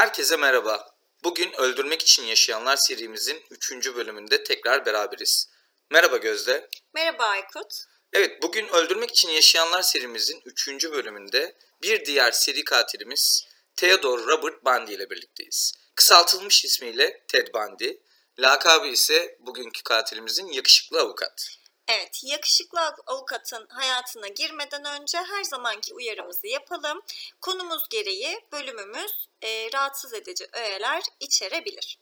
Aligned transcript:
Herkese 0.00 0.36
merhaba. 0.36 0.94
Bugün 1.24 1.52
Öldürmek 1.52 2.02
için 2.02 2.22
Yaşayanlar 2.22 2.76
serimizin 2.76 3.42
3. 3.50 3.72
bölümünde 3.94 4.44
tekrar 4.44 4.86
beraberiz. 4.86 5.48
Merhaba 5.90 6.16
Gözde. 6.16 6.68
Merhaba 6.94 7.24
Aykut. 7.24 7.84
Evet, 8.12 8.42
bugün 8.42 8.68
Öldürmek 8.68 9.10
için 9.10 9.28
Yaşayanlar 9.28 9.82
serimizin 9.82 10.42
3. 10.44 10.68
bölümünde 10.68 11.56
bir 11.82 12.04
diğer 12.04 12.32
seri 12.32 12.64
katilimiz 12.64 13.46
Theodore 13.76 14.22
Robert 14.22 14.64
Bundy 14.64 14.94
ile 14.94 15.10
birlikteyiz. 15.10 15.72
Kısaltılmış 15.94 16.64
ismiyle 16.64 17.24
Ted 17.28 17.48
Bundy, 17.54 17.92
lakabı 18.38 18.86
ise 18.86 19.38
bugünkü 19.40 19.82
katilimizin 19.82 20.46
yakışıklı 20.46 21.00
avukat. 21.00 21.48
Evet, 21.92 22.20
yakışıklı 22.24 22.80
av- 22.80 23.02
avukatın 23.06 23.66
hayatına 23.68 24.28
girmeden 24.28 24.84
önce 24.84 25.18
her 25.18 25.44
zamanki 25.44 25.94
uyarımızı 25.94 26.46
yapalım. 26.46 27.02
Konumuz 27.40 27.88
gereği 27.90 28.40
bölümümüz 28.52 29.28
e, 29.42 29.72
rahatsız 29.72 30.14
edici 30.14 30.46
öğeler 30.52 31.02
içerebilir. 31.20 31.98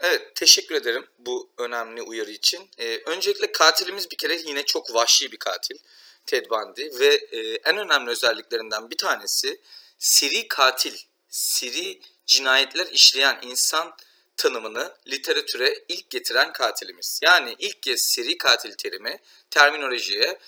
Evet, 0.00 0.36
teşekkür 0.36 0.74
ederim 0.74 1.06
bu 1.18 1.50
önemli 1.58 2.02
uyarı 2.02 2.30
için. 2.30 2.70
Ee, 2.78 3.02
öncelikle 3.06 3.52
katilimiz 3.52 4.10
bir 4.10 4.16
kere 4.16 4.36
yine 4.36 4.62
çok 4.64 4.94
vahşi 4.94 5.32
bir 5.32 5.36
katil. 5.36 5.78
Ted 6.26 6.50
Bundy 6.50 6.98
ve 6.98 7.14
e, 7.14 7.38
en 7.54 7.76
önemli 7.76 8.10
özelliklerinden 8.10 8.90
bir 8.90 8.96
tanesi 8.96 9.60
seri 9.98 10.48
katil, 10.48 10.96
seri 11.28 12.00
cinayetler 12.26 12.86
işleyen 12.86 13.38
insan 13.42 13.96
tanımını 14.36 14.96
literatüre 15.06 15.84
ilk 15.88 16.10
getiren 16.10 16.52
katilimiz. 16.52 17.20
Yani 17.22 17.56
ilk 17.58 17.82
kez 17.82 18.02
seri 18.02 18.38
katil 18.38 18.74
terimi 18.74 19.18
terminolojiye 19.50 20.38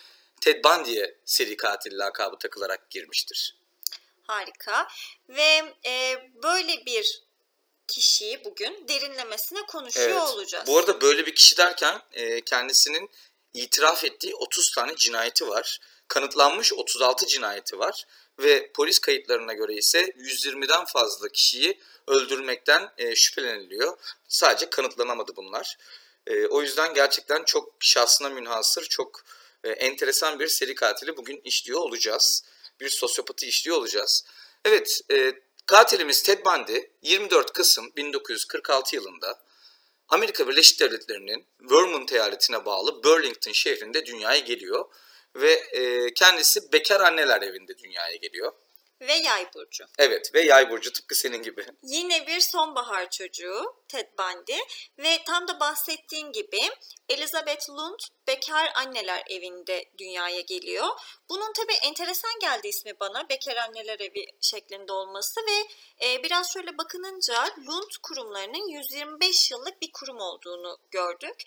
Ted 0.41 0.65
Bundy'ye 0.65 1.19
seri 1.25 1.57
katil 1.57 1.99
lakabı 1.99 2.39
takılarak 2.39 2.91
girmiştir. 2.91 3.57
Harika. 4.23 4.89
Ve 5.29 5.75
e, 5.87 6.23
böyle 6.43 6.87
bir 6.87 7.23
kişiyi 7.89 8.45
bugün 8.45 8.89
derinlemesine 8.89 9.63
konuşuyor 9.63 10.11
Evet. 10.11 10.23
olacağız. 10.23 10.67
Bu 10.67 10.79
arada 10.79 11.01
böyle 11.01 11.27
bir 11.27 11.35
kişi 11.35 11.57
derken 11.57 12.03
e, 12.13 12.41
kendisinin 12.41 13.11
itiraf 13.55 14.05
ettiği 14.05 14.35
30 14.35 14.75
tane 14.75 14.97
cinayeti 14.97 15.49
var. 15.49 15.81
Kanıtlanmış 16.09 16.73
36 16.73 17.27
cinayeti 17.27 17.79
var. 17.79 18.07
Ve 18.39 18.73
polis 18.73 18.99
kayıtlarına 18.99 19.53
göre 19.53 19.75
ise 19.75 20.03
120'den 20.03 20.85
fazla 20.85 21.29
kişiyi 21.29 21.81
öldürmekten 22.09 22.91
e, 22.99 23.15
şüpheleniliyor. 23.15 23.99
Sadece 24.29 24.71
kanıtlanamadı 24.71 25.37
bunlar. 25.37 25.77
E, 26.27 26.47
o 26.47 26.63
yüzden 26.63 26.95
gerçekten 26.95 27.45
çok 27.45 27.75
şahsına 27.81 28.29
münhasır, 28.29 28.85
çok 28.85 29.25
e, 29.65 29.69
enteresan 29.71 30.39
bir 30.39 30.47
seri 30.49 30.75
katili 30.75 31.17
bugün 31.17 31.41
işliyor 31.45 31.81
olacağız. 31.81 32.45
Bir 32.81 32.89
sosyopatı 32.89 33.47
işliyor 33.47 33.77
olacağız. 33.77 34.25
Evet, 34.65 35.01
e, 35.11 35.33
katilimiz 35.67 36.23
Ted 36.23 36.45
Bundy 36.45 36.79
24 37.03 37.53
Kasım 37.53 37.93
1946 37.97 38.97
yılında 38.97 39.41
Amerika 40.09 40.49
Birleşik 40.49 40.81
Devletleri'nin 40.81 41.47
Vermont 41.61 42.13
eyaletine 42.13 42.65
bağlı 42.65 43.05
Burlington 43.05 43.53
şehrinde 43.53 44.07
dünyaya 44.07 44.39
geliyor 44.39 44.85
ve 45.37 45.53
e, 45.53 46.15
kendisi 46.15 46.73
bekar 46.73 47.01
anneler 47.01 47.43
evinde 47.43 47.79
dünyaya 47.79 48.17
geliyor. 48.17 48.53
Ve 49.01 49.15
yay 49.15 49.49
burcu. 49.55 49.85
Evet 49.99 50.35
ve 50.35 50.41
yay 50.41 50.71
burcu 50.71 50.93
tıpkı 50.93 51.15
senin 51.15 51.43
gibi. 51.43 51.67
Yine 51.83 52.27
bir 52.27 52.41
sonbahar 52.41 53.11
çocuğu 53.11 53.78
Ted 53.89 54.09
Bundy 54.19 54.59
ve 54.99 55.25
tam 55.25 55.49
da 55.49 55.61
bahsettiğin 55.61 56.33
gibi 56.33 56.61
Elizabeth 57.09 57.71
Lund 57.71 57.99
Bekar 58.27 58.73
Anneler 58.75 59.23
Evi'nde 59.31 59.85
dünyaya 59.99 60.41
geliyor. 60.41 60.87
Bunun 61.29 61.53
tabii 61.53 61.73
enteresan 61.73 62.39
geldi 62.41 62.69
ismi 62.69 63.01
bana 63.01 63.29
Bekar 63.29 63.57
Anneler 63.57 64.01
Evi 64.01 64.27
şeklinde 64.41 64.93
olması 64.93 65.41
ve 65.41 65.69
e, 66.07 66.23
biraz 66.23 66.53
şöyle 66.53 66.79
bakınınca 66.79 67.49
Lund 67.67 67.91
kurumlarının 68.03 68.69
125 68.69 69.51
yıllık 69.51 69.83
bir 69.83 69.93
kurum 69.93 70.21
olduğunu 70.21 70.79
gördük. 70.91 71.43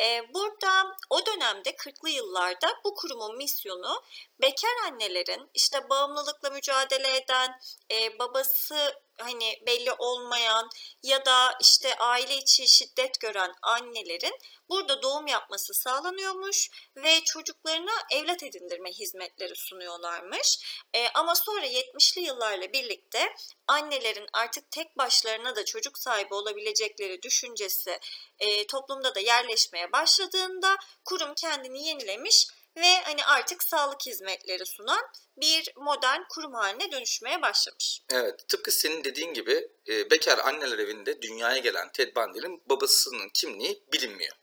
E, 0.00 0.34
burada 0.34 0.96
o 1.10 1.26
dönemde 1.26 1.70
40'lı 1.70 2.10
yıllarda 2.10 2.68
bu 2.84 2.94
kurumun 2.94 3.36
misyonu 3.36 4.02
bekar 4.42 4.76
annelerin 4.86 5.50
işte 5.54 5.88
bağımlılıkla 5.90 6.50
mücadele 6.50 7.16
eden, 7.16 7.60
e, 7.90 8.18
babası 8.18 9.03
hani 9.18 9.62
belli 9.66 9.92
olmayan 9.92 10.68
ya 11.02 11.24
da 11.24 11.58
işte 11.60 11.94
aile 11.94 12.36
içi 12.36 12.68
şiddet 12.68 13.20
gören 13.20 13.54
annelerin 13.62 14.38
burada 14.68 15.02
doğum 15.02 15.26
yapması 15.26 15.74
sağlanıyormuş 15.74 16.70
ve 16.96 17.20
çocuklarına 17.24 17.92
evlat 18.10 18.42
edindirme 18.42 18.90
hizmetleri 18.90 19.56
sunuyorlarmış. 19.56 20.58
E, 20.94 21.08
ama 21.08 21.34
sonra 21.34 21.66
70'li 21.66 22.20
yıllarla 22.20 22.72
birlikte 22.72 23.34
annelerin 23.66 24.26
artık 24.32 24.70
tek 24.70 24.98
başlarına 24.98 25.56
da 25.56 25.64
çocuk 25.64 25.98
sahibi 25.98 26.34
olabilecekleri 26.34 27.22
düşüncesi 27.22 27.98
e, 28.38 28.66
toplumda 28.66 29.14
da 29.14 29.20
yerleşmeye 29.20 29.92
başladığında 29.92 30.76
kurum 31.04 31.34
kendini 31.34 31.88
yenilemiş 31.88 32.46
ve 32.76 33.02
hani 33.04 33.24
artık 33.24 33.62
sağlık 33.62 34.06
hizmetleri 34.06 34.66
sunan 34.66 35.02
bir 35.36 35.72
modern 35.76 36.20
kurum 36.30 36.54
haline 36.54 36.92
dönüşmeye 36.92 37.42
başlamış. 37.42 38.00
Evet 38.12 38.48
tıpkı 38.48 38.70
senin 38.70 39.04
dediğin 39.04 39.34
gibi 39.34 39.68
e, 39.88 40.10
bekar 40.10 40.38
anneler 40.38 40.78
evinde 40.78 41.22
dünyaya 41.22 41.58
gelen 41.58 41.92
Ted 41.92 42.16
Bundy'nin 42.16 42.62
babasının 42.66 43.28
kimliği 43.28 43.82
bilinmiyor. 43.92 44.36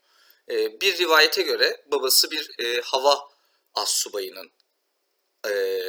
E, 0.50 0.80
bir 0.80 0.98
rivayete 0.98 1.42
göre 1.42 1.84
babası 1.86 2.30
bir 2.30 2.50
e, 2.58 2.80
hava 2.80 3.28
assubayının 3.74 4.50
e, 5.48 5.82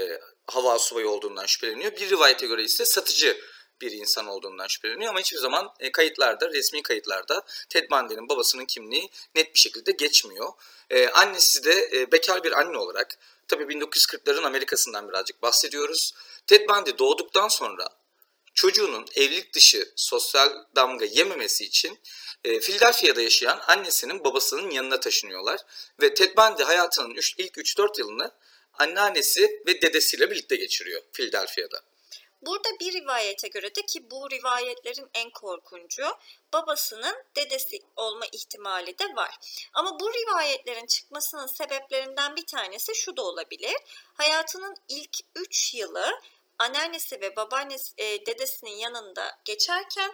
hava 0.47 0.73
assubayı 0.73 1.09
olduğundan 1.09 1.45
şüpheleniyor. 1.45 1.91
Bir 1.91 2.09
rivayete 2.09 2.47
göre 2.47 2.63
ise 2.63 2.85
satıcı 2.85 3.37
bir 3.83 3.91
insan 3.91 4.27
olduğundan 4.27 4.67
şüpheleniyor 4.67 5.09
ama 5.09 5.19
hiçbir 5.19 5.37
zaman 5.37 5.73
e, 5.79 5.91
kayıtlarda, 5.91 6.49
resmi 6.49 6.83
kayıtlarda 6.83 7.45
Ted 7.69 7.91
Bundy'nin 7.91 8.29
babasının 8.29 8.65
kimliği 8.65 9.09
net 9.35 9.53
bir 9.53 9.59
şekilde 9.59 9.91
geçmiyor. 9.91 10.51
E, 10.89 11.07
annesi 11.07 11.63
de 11.63 11.89
e, 11.93 12.11
bekar 12.11 12.43
bir 12.43 12.51
anne 12.51 12.77
olarak, 12.77 13.17
tabii 13.47 13.63
1940'ların 13.63 14.45
Amerika'sından 14.45 15.09
birazcık 15.09 15.41
bahsediyoruz. 15.41 16.13
Ted 16.47 16.69
Bundy 16.69 16.97
doğduktan 16.97 17.47
sonra 17.47 17.89
çocuğunun 18.53 19.05
evlilik 19.15 19.53
dışı 19.53 19.91
sosyal 19.95 20.65
damga 20.75 21.05
yememesi 21.05 21.65
için 21.65 21.99
e, 22.43 22.59
Philadelphia'da 22.59 23.21
yaşayan 23.21 23.61
annesinin 23.67 24.23
babasının 24.23 24.71
yanına 24.71 24.99
taşınıyorlar. 24.99 25.59
Ve 26.01 26.13
Ted 26.13 26.37
Bundy 26.37 26.63
hayatının 26.63 27.15
üç- 27.15 27.35
ilk 27.37 27.57
3-4 27.57 27.99
yılını 27.99 28.31
anneannesi 28.73 29.61
ve 29.67 29.81
dedesiyle 29.81 30.31
birlikte 30.31 30.55
geçiriyor 30.55 31.01
Philadelphia'da. 31.13 31.81
Burada 32.45 32.69
bir 32.79 32.93
rivayete 32.93 33.47
göre 33.47 33.75
de 33.75 33.81
ki 33.85 34.11
bu 34.11 34.29
rivayetlerin 34.31 35.09
en 35.13 35.29
korkuncu 35.29 36.03
babasının 36.53 37.15
dedesi 37.35 37.79
olma 37.95 38.25
ihtimali 38.31 38.99
de 38.99 39.15
var. 39.15 39.37
Ama 39.73 39.99
bu 39.99 40.13
rivayetlerin 40.13 40.85
çıkmasının 40.85 41.47
sebeplerinden 41.47 42.35
bir 42.35 42.45
tanesi 42.45 42.95
şu 42.95 43.17
da 43.17 43.21
olabilir. 43.21 43.75
Hayatının 44.13 44.75
ilk 44.89 45.17
3 45.35 45.73
yılı 45.73 46.19
anneannesi 46.59 47.21
ve 47.21 47.35
babaannesi 47.35 47.93
e, 47.97 48.25
dedesinin 48.25 48.75
yanında 48.75 49.39
geçerken 49.45 50.11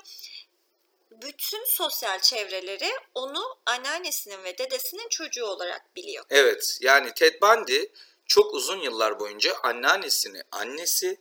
bütün 1.12 1.66
sosyal 1.66 2.20
çevreleri 2.20 2.92
onu 3.16 3.58
anneannesinin 3.66 4.44
ve 4.44 4.58
dedesinin 4.58 5.10
çocuğu 5.10 5.46
olarak 5.46 5.96
biliyor. 5.96 6.26
Evet 6.30 6.78
yani 6.82 7.14
Ted 7.14 7.42
Bundy 7.42 7.86
çok 8.26 8.54
uzun 8.54 8.80
yıllar 8.82 9.20
boyunca 9.20 9.56
anneannesini 9.64 10.44
annesi, 10.52 11.18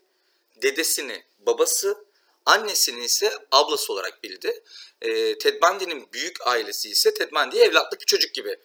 dedesini 0.63 1.25
babası, 1.39 2.05
annesini 2.47 3.05
ise 3.05 3.33
ablası 3.51 3.93
olarak 3.93 4.23
bildi. 4.25 4.63
Ee, 5.03 5.39
Ted 5.39 5.63
Bundy'nin 5.63 6.13
büyük 6.13 6.47
ailesi 6.47 6.91
ise 6.91 7.15
Ted 7.15 7.33
Bundy'yi 7.33 7.63
evlatlık 7.63 8.01
bir 8.01 8.07
çocuk 8.07 8.35
gibi 8.35 8.57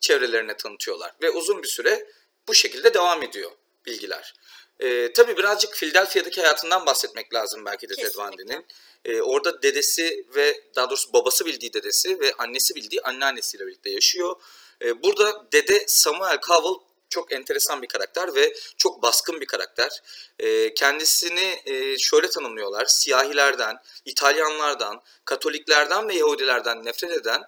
çevrelerine 0.00 0.56
tanıtıyorlar. 0.56 1.14
Ve 1.22 1.30
uzun 1.30 1.62
bir 1.62 1.68
süre 1.68 2.06
bu 2.48 2.54
şekilde 2.54 2.94
devam 2.94 3.22
ediyor 3.22 3.50
bilgiler. 3.86 4.34
Ee, 4.80 5.12
tabii 5.12 5.36
birazcık 5.36 5.74
Philadelphia'daki 5.74 6.40
hayatından 6.40 6.86
bahsetmek 6.86 7.34
lazım 7.34 7.64
belki 7.64 7.88
de 7.88 7.94
Ted. 7.94 8.14
Bundy'nin. 8.16 8.66
Ee, 9.04 9.20
orada 9.20 9.62
dedesi 9.62 10.26
ve 10.34 10.64
daha 10.76 10.90
doğrusu 10.90 11.12
babası 11.12 11.46
bildiği 11.46 11.72
dedesi 11.72 12.20
ve 12.20 12.32
annesi 12.38 12.74
bildiği 12.74 13.02
anneannesiyle 13.02 13.66
birlikte 13.66 13.90
yaşıyor. 13.90 14.36
Ee, 14.82 15.02
burada 15.02 15.46
dede 15.52 15.84
Samuel 15.86 16.38
Cowell 16.40 16.91
çok 17.12 17.32
enteresan 17.32 17.82
bir 17.82 17.86
karakter 17.86 18.34
ve 18.34 18.54
çok 18.76 19.02
baskın 19.02 19.40
bir 19.40 19.46
karakter. 19.46 20.02
Ee, 20.38 20.74
kendisini 20.74 21.62
e, 21.66 21.98
şöyle 21.98 22.30
tanımlıyorlar. 22.30 22.86
Siyahilerden, 22.86 23.76
İtalyanlardan, 24.04 25.02
Katoliklerden 25.24 26.08
ve 26.08 26.14
Yahudilerden 26.14 26.84
nefret 26.84 27.10
eden 27.10 27.42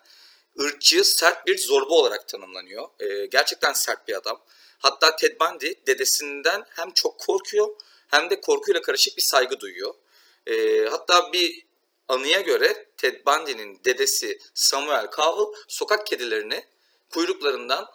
ırkçı, 0.61 1.05
sert 1.05 1.47
bir 1.47 1.59
zorba 1.59 1.95
olarak 1.95 2.29
tanımlanıyor. 2.29 2.89
Ee, 3.01 3.27
gerçekten 3.27 3.73
sert 3.73 4.09
bir 4.09 4.17
adam. 4.17 4.43
Hatta 4.79 5.17
Ted 5.17 5.41
Bundy 5.41 5.73
dedesinden 5.87 6.65
hem 6.71 6.91
çok 6.91 7.19
korkuyor 7.19 7.69
hem 8.09 8.31
de 8.31 8.41
korkuyla 8.41 8.83
karışık 8.83 9.17
bir 9.17 9.23
saygı 9.23 9.61
duyuyor. 9.61 9.95
Ee, 10.47 10.87
hatta 10.91 11.33
bir 11.33 11.67
anıya 12.09 12.41
göre 12.41 12.87
Ted 12.97 13.27
Bundy'nin 13.27 13.81
dedesi 13.85 14.39
Samuel 14.55 15.11
Cowell 15.17 15.63
sokak 15.69 16.07
kedilerini 16.07 16.65
kuyruklarından 17.11 17.89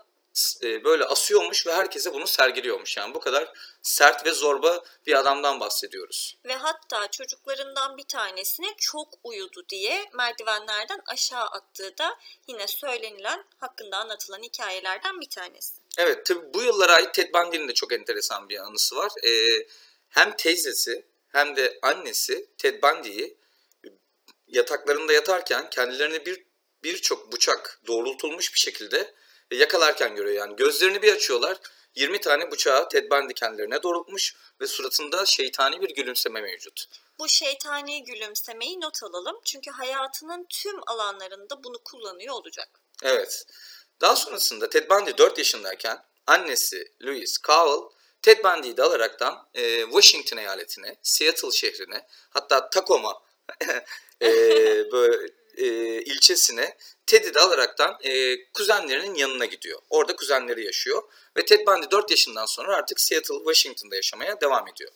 e, 0.63 0.83
böyle 0.83 1.05
asıyormuş 1.05 1.67
ve 1.67 1.73
herkese 1.73 2.13
bunu 2.13 2.27
sergiliyormuş. 2.27 2.97
Yani 2.97 3.13
bu 3.13 3.19
kadar 3.19 3.53
sert 3.81 4.25
ve 4.25 4.31
zorba 4.31 4.83
bir 5.07 5.19
adamdan 5.19 5.59
bahsediyoruz. 5.59 6.37
Ve 6.45 6.55
hatta 6.55 7.11
çocuklarından 7.11 7.97
bir 7.97 8.03
tanesine 8.03 8.67
çok 8.77 9.07
uyudu 9.23 9.65
diye 9.69 10.09
merdivenlerden 10.13 11.01
aşağı 11.05 11.45
attığı 11.45 11.97
da 11.97 12.17
yine 12.47 12.67
söylenilen, 12.67 13.45
hakkında 13.57 13.97
anlatılan 13.97 14.41
hikayelerden 14.43 15.21
bir 15.21 15.29
tanesi. 15.29 15.75
Evet 15.97 16.25
tabi 16.25 16.53
bu 16.53 16.63
yıllara 16.63 16.93
ait 16.93 17.13
Ted 17.13 17.33
Bundy'nin 17.33 17.67
de 17.67 17.73
çok 17.73 17.93
enteresan 17.93 18.49
bir 18.49 18.57
anısı 18.57 18.95
var. 18.95 19.11
Ee, 19.27 19.67
hem 20.09 20.35
teyzesi 20.35 21.05
hem 21.27 21.55
de 21.55 21.79
annesi 21.81 22.49
Ted 22.57 22.83
Bundy'yi 22.83 23.37
yataklarında 24.47 25.13
yatarken 25.13 25.69
kendilerine 25.69 26.25
bir 26.25 26.49
birçok 26.83 27.31
bıçak 27.33 27.81
doğrultulmuş 27.87 28.53
bir 28.53 28.59
şekilde 28.59 29.13
yakalarken 29.55 30.15
görüyor. 30.15 30.35
Yani 30.35 30.55
gözlerini 30.55 31.01
bir 31.01 31.13
açıyorlar 31.13 31.57
20 31.95 32.19
tane 32.19 32.51
bıçağı 32.51 32.89
Ted 32.89 33.11
Bundy 33.11 33.33
kendilerine 33.33 33.83
doğrultmuş 33.83 34.35
ve 34.61 34.67
suratında 34.67 35.25
şeytani 35.25 35.81
bir 35.81 35.89
gülümseme 35.89 36.41
mevcut. 36.41 36.85
Bu 37.19 37.27
şeytani 37.27 38.03
gülümsemeyi 38.03 38.81
not 38.81 39.03
alalım. 39.03 39.39
Çünkü 39.45 39.71
hayatının 39.71 40.45
tüm 40.49 40.75
alanlarında 40.87 41.63
bunu 41.63 41.83
kullanıyor 41.83 42.35
olacak. 42.35 42.69
Evet. 43.03 43.45
Daha 44.01 44.15
sonrasında 44.15 44.69
Ted 44.69 44.89
Bundy 44.89 45.17
4 45.17 45.37
yaşındayken 45.37 46.03
annesi 46.27 46.93
Louise 47.03 47.35
Cowell 47.47 47.99
Ted 48.21 48.43
Bundy'yi 48.43 48.77
de 48.77 48.83
alaraktan 48.83 49.49
e, 49.53 49.81
Washington 49.81 50.37
eyaletine, 50.37 50.95
Seattle 51.03 51.51
şehrine 51.51 52.07
hatta 52.29 52.69
Tacoma 52.69 53.21
e, 54.21 54.27
böyle 54.91 55.33
e, 55.57 55.65
ilçesine 56.01 56.77
Ted'i 57.09 57.33
de 57.33 57.39
alaraktan 57.39 57.97
e, 58.03 58.43
kuzenlerinin 58.53 59.15
yanına 59.15 59.45
gidiyor. 59.45 59.79
Orada 59.89 60.15
kuzenleri 60.15 60.65
yaşıyor 60.65 61.03
ve 61.37 61.45
Ted 61.45 61.67
Bundy 61.67 61.85
4 61.91 62.11
yaşından 62.11 62.45
sonra 62.45 62.75
artık 62.75 62.99
Seattle, 62.99 63.35
Washington'da 63.37 63.95
yaşamaya 63.95 64.41
devam 64.41 64.67
ediyor. 64.67 64.91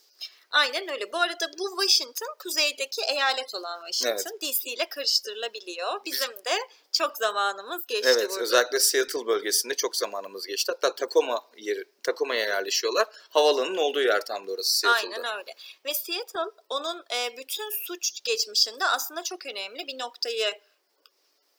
Aynen 0.52 0.88
öyle. 0.88 1.14
Bu 1.14 1.18
arada 1.18 1.52
bu 1.60 1.82
Washington 1.82 2.36
kuzeydeki 2.40 3.02
eyalet 3.02 3.56
olan 3.56 3.92
Washington. 3.92 4.40
DC 4.42 4.70
ile 4.70 4.90
karıştırılabiliyor. 4.90 6.06
Bizim 6.06 6.32
de 6.32 6.58
çok 6.92 7.18
zamanımız 7.18 7.88
geçti 7.88 8.10
Evet, 8.18 8.30
burada. 8.30 8.44
özellikle 8.44 8.80
Seattle 8.80 9.28
bölgesinde 9.28 9.76
çok 9.76 9.96
zamanımız 9.96 10.48
geçti. 10.48 10.72
Hatta 10.72 10.96
Tacoma 10.96 11.42
yeri, 11.58 11.86
Tacoma'ya 12.04 12.46
yerleşiyorlar. 12.46 13.08
Havalanın 13.30 13.78
olduğu 13.78 14.02
yer 14.02 14.26
tam 14.26 14.48
da 14.48 14.52
orası 14.52 14.80
Seattle'da. 14.80 15.16
Aynen 15.16 15.38
öyle. 15.38 15.56
Ve 15.86 15.94
Seattle 15.94 16.52
onun 16.70 17.04
e, 17.14 17.38
bütün 17.38 17.86
suç 17.86 18.24
geçmişinde 18.24 18.86
aslında 18.86 19.24
çok 19.24 19.46
önemli 19.46 19.88
bir 19.88 20.00
noktayı 20.00 20.54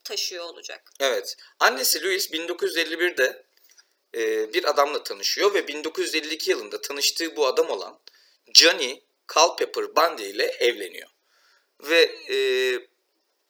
taşıyor 0.05 0.45
olacak. 0.45 0.91
Evet. 1.01 1.37
Annesi 1.61 2.05
Louise 2.05 2.37
1951'de 2.37 3.45
e, 4.15 4.53
bir 4.53 4.71
adamla 4.71 5.03
tanışıyor 5.03 5.55
ve 5.55 5.69
1952 5.69 6.51
yılında 6.51 6.81
tanıştığı 6.81 7.37
bu 7.37 7.47
adam 7.47 7.71
olan 7.71 7.99
Johnny 8.55 9.01
Culpepper 9.29 9.97
Bundy 9.97 10.31
ile 10.31 10.45
evleniyor. 10.45 11.09
Ve 11.81 12.03
e, 12.31 12.37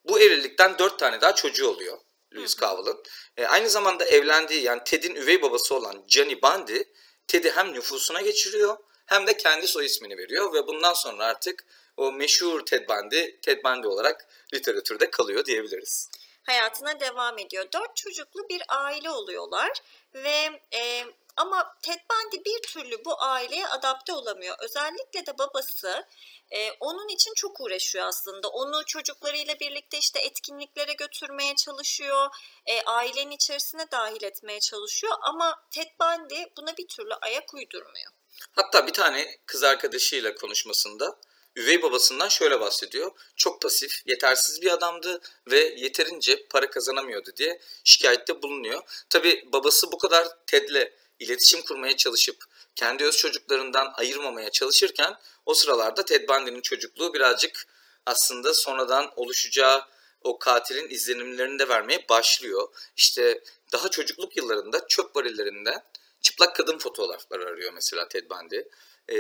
bu 0.05 0.21
evlilikten 0.21 0.79
dört 0.79 0.99
tane 0.99 1.21
daha 1.21 1.35
çocuğu 1.35 1.69
oluyor 1.69 1.99
Louise 2.35 2.57
Cowell'ın. 2.57 3.03
E, 3.37 3.47
aynı 3.47 3.71
zamanda 3.71 4.05
evlendiği 4.05 4.63
yani 4.63 4.81
Ted'in 4.85 5.15
üvey 5.15 5.43
babası 5.43 5.75
olan 5.75 6.05
Johnny 6.09 6.43
Bundy, 6.43 6.83
Ted'i 7.27 7.51
hem 7.51 7.73
nüfusuna 7.73 8.21
geçiriyor 8.21 8.77
hem 9.07 9.27
de 9.27 9.37
kendi 9.37 9.69
soy 9.69 9.87
ismini 9.87 10.19
veriyor 10.19 10.55
ve 10.55 10.67
bundan 10.67 10.93
sonra 10.93 11.25
artık 11.25 11.65
o 11.97 12.13
meşhur 12.13 12.67
Ted 12.67 12.89
Bundy, 12.89 13.41
Ted 13.43 13.65
Bundy 13.65 13.87
olarak 13.87 14.27
literatürde 14.55 15.11
kalıyor 15.11 15.45
diyebiliriz. 15.45 16.11
Hayatına 16.47 17.01
devam 17.01 17.39
ediyor. 17.39 17.67
Dört 17.73 17.97
çocuklu 17.97 18.49
bir 18.49 18.63
aile 18.69 19.11
oluyorlar 19.11 19.71
ve 20.15 20.61
e, 20.75 21.05
ama 21.37 21.77
Ted 21.83 22.01
Bundy 22.11 22.45
bir 22.45 22.63
türlü 22.63 23.05
bu 23.05 23.23
aileye 23.23 23.67
adapte 23.67 24.13
olamıyor. 24.13 24.57
Özellikle 24.61 25.27
de 25.27 25.39
babası 25.39 26.07
e, 26.51 26.73
onun 26.81 27.09
için 27.09 27.35
çok 27.35 27.61
uğraşıyor 27.61 28.07
aslında. 28.07 28.49
Onu 28.49 28.85
çocuklarıyla 28.87 29.61
birlikte 29.61 29.99
işte 29.99 30.21
etkinliklere 30.21 30.93
götürmeye 30.93 31.57
çalışıyor. 31.57 32.29
E, 32.67 32.83
ailenin 32.83 33.31
içerisine 33.31 33.91
dahil 33.91 34.23
etmeye 34.23 34.61
çalışıyor 34.61 35.13
ama 35.21 35.63
Ted 35.71 35.91
Bundy 36.01 36.45
buna 36.57 36.77
bir 36.77 36.89
türlü 36.89 37.15
ayak 37.15 37.55
uydurmuyor. 37.55 38.13
Hatta 38.53 38.87
bir 38.87 38.93
tane 38.93 39.39
kız 39.47 39.63
arkadaşıyla 39.63 40.35
konuşmasında 40.35 41.17
üvey 41.57 41.83
babasından 41.83 42.29
şöyle 42.29 42.61
bahsediyor. 42.61 43.11
Çok 43.37 43.63
pasif, 43.63 44.03
yetersiz 44.07 44.63
bir 44.63 44.73
adamdı 44.73 45.21
ve 45.51 45.59
yeterince 45.59 46.47
para 46.51 46.71
kazanamıyordu 46.71 47.31
diye 47.37 47.61
şikayette 47.85 48.43
bulunuyor. 48.43 48.83
Tabi 49.11 49.49
babası 49.53 49.93
bu 49.93 49.99
kadar 49.99 50.29
Ted'le 50.47 50.93
iletişim 51.19 51.63
kurmaya 51.63 51.97
çalışıp 51.97 52.45
kendi 52.75 53.05
öz 53.05 53.17
çocuklarından 53.17 53.93
ayırmamaya 53.97 54.51
çalışırken 54.51 55.17
o 55.47 55.55
sıralarda 55.55 56.05
Ted 56.05 56.29
Bundy'nin 56.29 56.61
çocukluğu 56.61 57.15
birazcık 57.15 57.67
aslında 58.07 58.55
sonradan 58.55 59.13
oluşacağı 59.17 59.85
o 60.21 60.39
katilin 60.39 60.89
izlenimlerini 60.89 61.59
de 61.59 61.69
vermeye 61.69 62.09
başlıyor. 62.09 62.69
İşte 62.97 63.41
daha 63.73 63.89
çocukluk 63.89 64.37
yıllarında 64.37 64.87
çöp 64.89 65.17
varillerinden 65.17 65.83
çıplak 66.23 66.57
kadın 66.57 66.79
fotoğrafları 66.79 67.47
arıyor 67.47 67.73
mesela 67.73 68.09
Ted 68.09 68.31
Bundy. 68.31 68.63
Ee, 69.09 69.17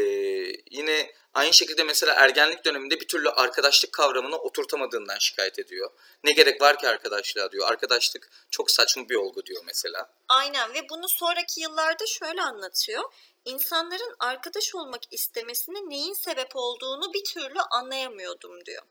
yine 0.71 1.13
aynı 1.35 1.53
şekilde 1.53 1.85
mesela 1.85 2.15
ergenlik 2.15 2.65
döneminde 2.65 3.01
bir 3.01 3.09
türlü 3.09 3.31
arkadaşlık 3.31 3.93
kavramını 3.93 4.37
oturtamadığından 4.37 5.19
şikayet 5.19 5.59
ediyor. 5.59 5.91
Ne 6.25 6.33
gerek 6.33 6.61
var 6.61 6.79
ki 6.79 6.89
arkadaşlığa 6.89 7.53
diyor. 7.53 7.69
Arkadaşlık 7.69 8.31
çok 8.51 8.71
saçma 8.71 9.09
bir 9.09 9.15
olgu 9.15 9.47
diyor 9.47 9.63
mesela. 9.67 10.11
Aynen 10.29 10.75
ve 10.75 10.89
bunu 10.91 11.09
sonraki 11.09 11.61
yıllarda 11.61 12.07
şöyle 12.07 12.43
anlatıyor. 12.43 13.03
İnsanların 13.45 14.17
arkadaş 14.19 14.75
olmak 14.75 15.03
istemesine 15.11 15.79
neyin 15.79 16.15
sebep 16.15 16.57
olduğunu 16.57 17.13
bir 17.15 17.25
türlü 17.25 17.61
anlayamıyordum 17.71 18.65
diyor. 18.65 18.83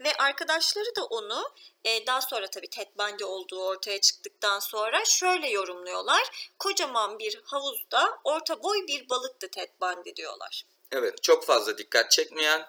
Ve 0.00 0.14
arkadaşları 0.14 0.96
da 0.96 1.04
onu 1.04 1.44
e, 1.84 2.06
daha 2.06 2.20
sonra 2.20 2.46
tabii 2.46 2.70
Ted 2.70 2.88
Bundy 2.98 3.24
olduğu 3.24 3.64
ortaya 3.64 4.00
çıktıktan 4.00 4.58
sonra 4.58 5.04
şöyle 5.04 5.48
yorumluyorlar. 5.48 6.52
Kocaman 6.58 7.18
bir 7.18 7.40
havuzda 7.44 8.18
orta 8.24 8.62
boy 8.62 8.86
bir 8.86 9.08
balıktı 9.08 9.48
Ted 9.48 9.70
Bundy 9.80 10.16
diyorlar. 10.16 10.64
Evet 10.92 11.22
çok 11.22 11.44
fazla 11.46 11.78
dikkat 11.78 12.10
çekmeyen 12.10 12.66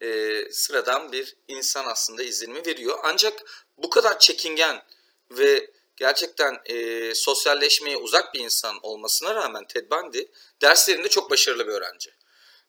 e, 0.00 0.42
sıradan 0.52 1.12
bir 1.12 1.36
insan 1.48 1.86
aslında 1.86 2.22
izlenimi 2.22 2.66
veriyor. 2.66 2.98
Ancak 3.02 3.66
bu 3.78 3.90
kadar 3.90 4.18
çekingen 4.18 4.82
ve 5.30 5.70
gerçekten 5.96 6.60
e, 6.66 7.14
sosyalleşmeye 7.14 7.96
uzak 7.96 8.34
bir 8.34 8.40
insan 8.40 8.78
olmasına 8.82 9.34
rağmen 9.34 9.64
Ted 9.66 9.90
Bundy 9.90 10.22
derslerinde 10.62 11.08
çok 11.08 11.30
başarılı 11.30 11.66
bir 11.66 11.72
öğrenci. 11.72 12.19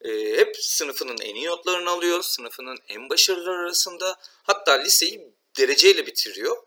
E, 0.03 0.37
hep 0.37 0.57
sınıfının 0.57 1.17
en 1.17 1.35
iyi 1.35 1.47
notlarını 1.47 1.89
alıyor, 1.89 2.23
sınıfının 2.23 2.77
en 2.87 3.09
başarılı 3.09 3.51
arasında 3.51 4.15
hatta 4.43 4.73
liseyi 4.73 5.31
dereceyle 5.57 6.05
bitiriyor. 6.05 6.57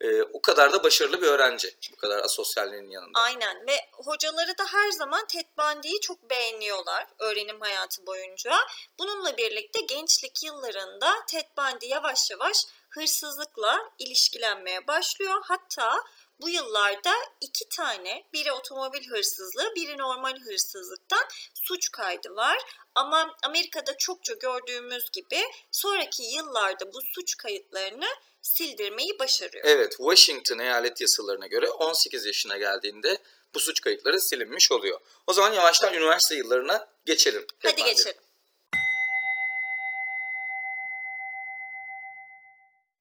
E, 0.00 0.22
o 0.22 0.42
kadar 0.42 0.72
da 0.72 0.84
başarılı 0.84 1.22
bir 1.22 1.26
öğrenci 1.26 1.76
bu 1.92 1.96
kadar 1.96 2.18
asosyalliğinin 2.18 2.90
yanında. 2.90 3.18
Aynen 3.18 3.66
ve 3.66 3.76
hocaları 3.92 4.58
da 4.58 4.64
her 4.66 4.90
zaman 4.90 5.26
Ted 5.26 5.46
Bundy'yi 5.58 6.00
çok 6.00 6.30
beğeniyorlar 6.30 7.06
öğrenim 7.18 7.60
hayatı 7.60 8.06
boyunca. 8.06 8.56
Bununla 8.98 9.36
birlikte 9.36 9.80
gençlik 9.80 10.44
yıllarında 10.44 11.12
Ted 11.26 11.46
Bundy 11.58 11.86
yavaş 11.86 12.30
yavaş 12.30 12.56
hırsızlıkla 12.88 13.90
ilişkilenmeye 13.98 14.86
başlıyor. 14.86 15.40
Hatta 15.44 16.04
bu 16.40 16.48
yıllarda 16.48 17.12
iki 17.40 17.68
tane, 17.68 18.24
biri 18.32 18.52
otomobil 18.52 19.08
hırsızlığı, 19.08 19.74
biri 19.74 19.98
normal 19.98 20.36
hırsızlıktan 20.40 21.24
suç 21.54 21.90
kaydı 21.92 22.36
var. 22.36 22.58
Ama 22.94 23.36
Amerika'da 23.42 23.96
çokça 23.98 24.34
gördüğümüz 24.34 25.10
gibi 25.10 25.42
sonraki 25.70 26.22
yıllarda 26.22 26.92
bu 26.92 26.98
suç 27.14 27.36
kayıtlarını 27.36 28.08
sildirmeyi 28.42 29.18
başarıyor. 29.18 29.64
Evet, 29.68 29.96
Washington 29.96 30.58
eyalet 30.58 31.00
yasalarına 31.00 31.46
göre 31.46 31.70
18 31.70 32.26
yaşına 32.26 32.56
geldiğinde 32.56 33.18
bu 33.54 33.60
suç 33.60 33.80
kayıtları 33.80 34.20
silinmiş 34.20 34.72
oluyor. 34.72 35.00
O 35.26 35.32
zaman 35.32 35.52
yavaştan 35.52 35.94
üniversite 35.94 36.34
yıllarına 36.34 36.88
geçelim. 37.06 37.46
Hadi 37.62 37.84
geçelim. 37.84 38.20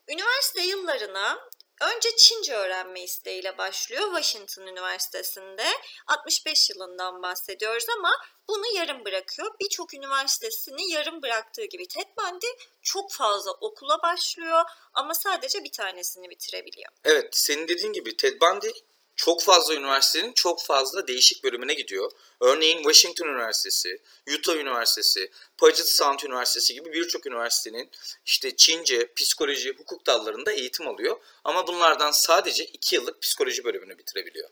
Üniversite 0.08 0.62
yıllarına 0.62 1.50
önce 1.82 2.16
Çince 2.18 2.56
öğrenme 2.56 3.04
isteğiyle 3.04 3.58
başlıyor 3.58 4.04
Washington 4.04 4.68
Üniversitesi'nde. 4.68 5.66
65 6.08 6.70
yılından 6.70 7.24
bahsediyoruz 7.24 7.86
ama 7.98 8.12
bunu 8.48 8.76
yarım 8.76 9.06
bırakıyor. 9.06 9.52
Birçok 9.62 9.94
üniversitesini 9.94 10.92
yarım 10.92 11.22
bıraktığı 11.22 11.66
gibi 11.66 11.88
Ted 11.88 12.08
Bundy 12.18 12.48
çok 12.82 13.12
fazla 13.12 13.52
okula 13.52 14.02
başlıyor 14.02 14.64
ama 14.94 15.14
sadece 15.14 15.64
bir 15.64 15.72
tanesini 15.72 16.30
bitirebiliyor. 16.30 16.92
Evet, 17.04 17.28
senin 17.32 17.68
dediğin 17.68 17.94
gibi 17.94 18.18
Ted 18.18 18.42
Bundy 18.42 18.72
çok 19.16 19.44
fazla 19.44 19.74
üniversitenin 19.74 20.34
çok 20.34 20.64
fazla 20.64 21.08
değişik 21.08 21.44
bölümüne 21.44 21.74
gidiyor. 21.74 22.12
Örneğin 22.42 22.78
Washington 22.78 23.28
Üniversitesi, 23.28 24.02
Utah 24.38 24.56
Üniversitesi, 24.56 25.32
Puget 25.58 25.90
Sound 25.90 26.20
Üniversitesi 26.20 26.74
gibi 26.74 26.94
birçok 26.94 27.26
üniversitenin 27.26 27.90
işte 28.26 28.56
Çince, 28.56 29.14
psikoloji, 29.14 29.74
hukuk 29.78 30.06
dallarında 30.06 30.52
eğitim 30.52 30.88
alıyor. 30.88 31.18
Ama 31.44 31.68
bunlardan 31.68 32.12
sadece 32.12 32.66
2 32.66 32.96
yıllık 32.96 33.22
psikoloji 33.22 33.64
bölümünü 33.64 33.98
bitirebiliyor. 33.98 34.50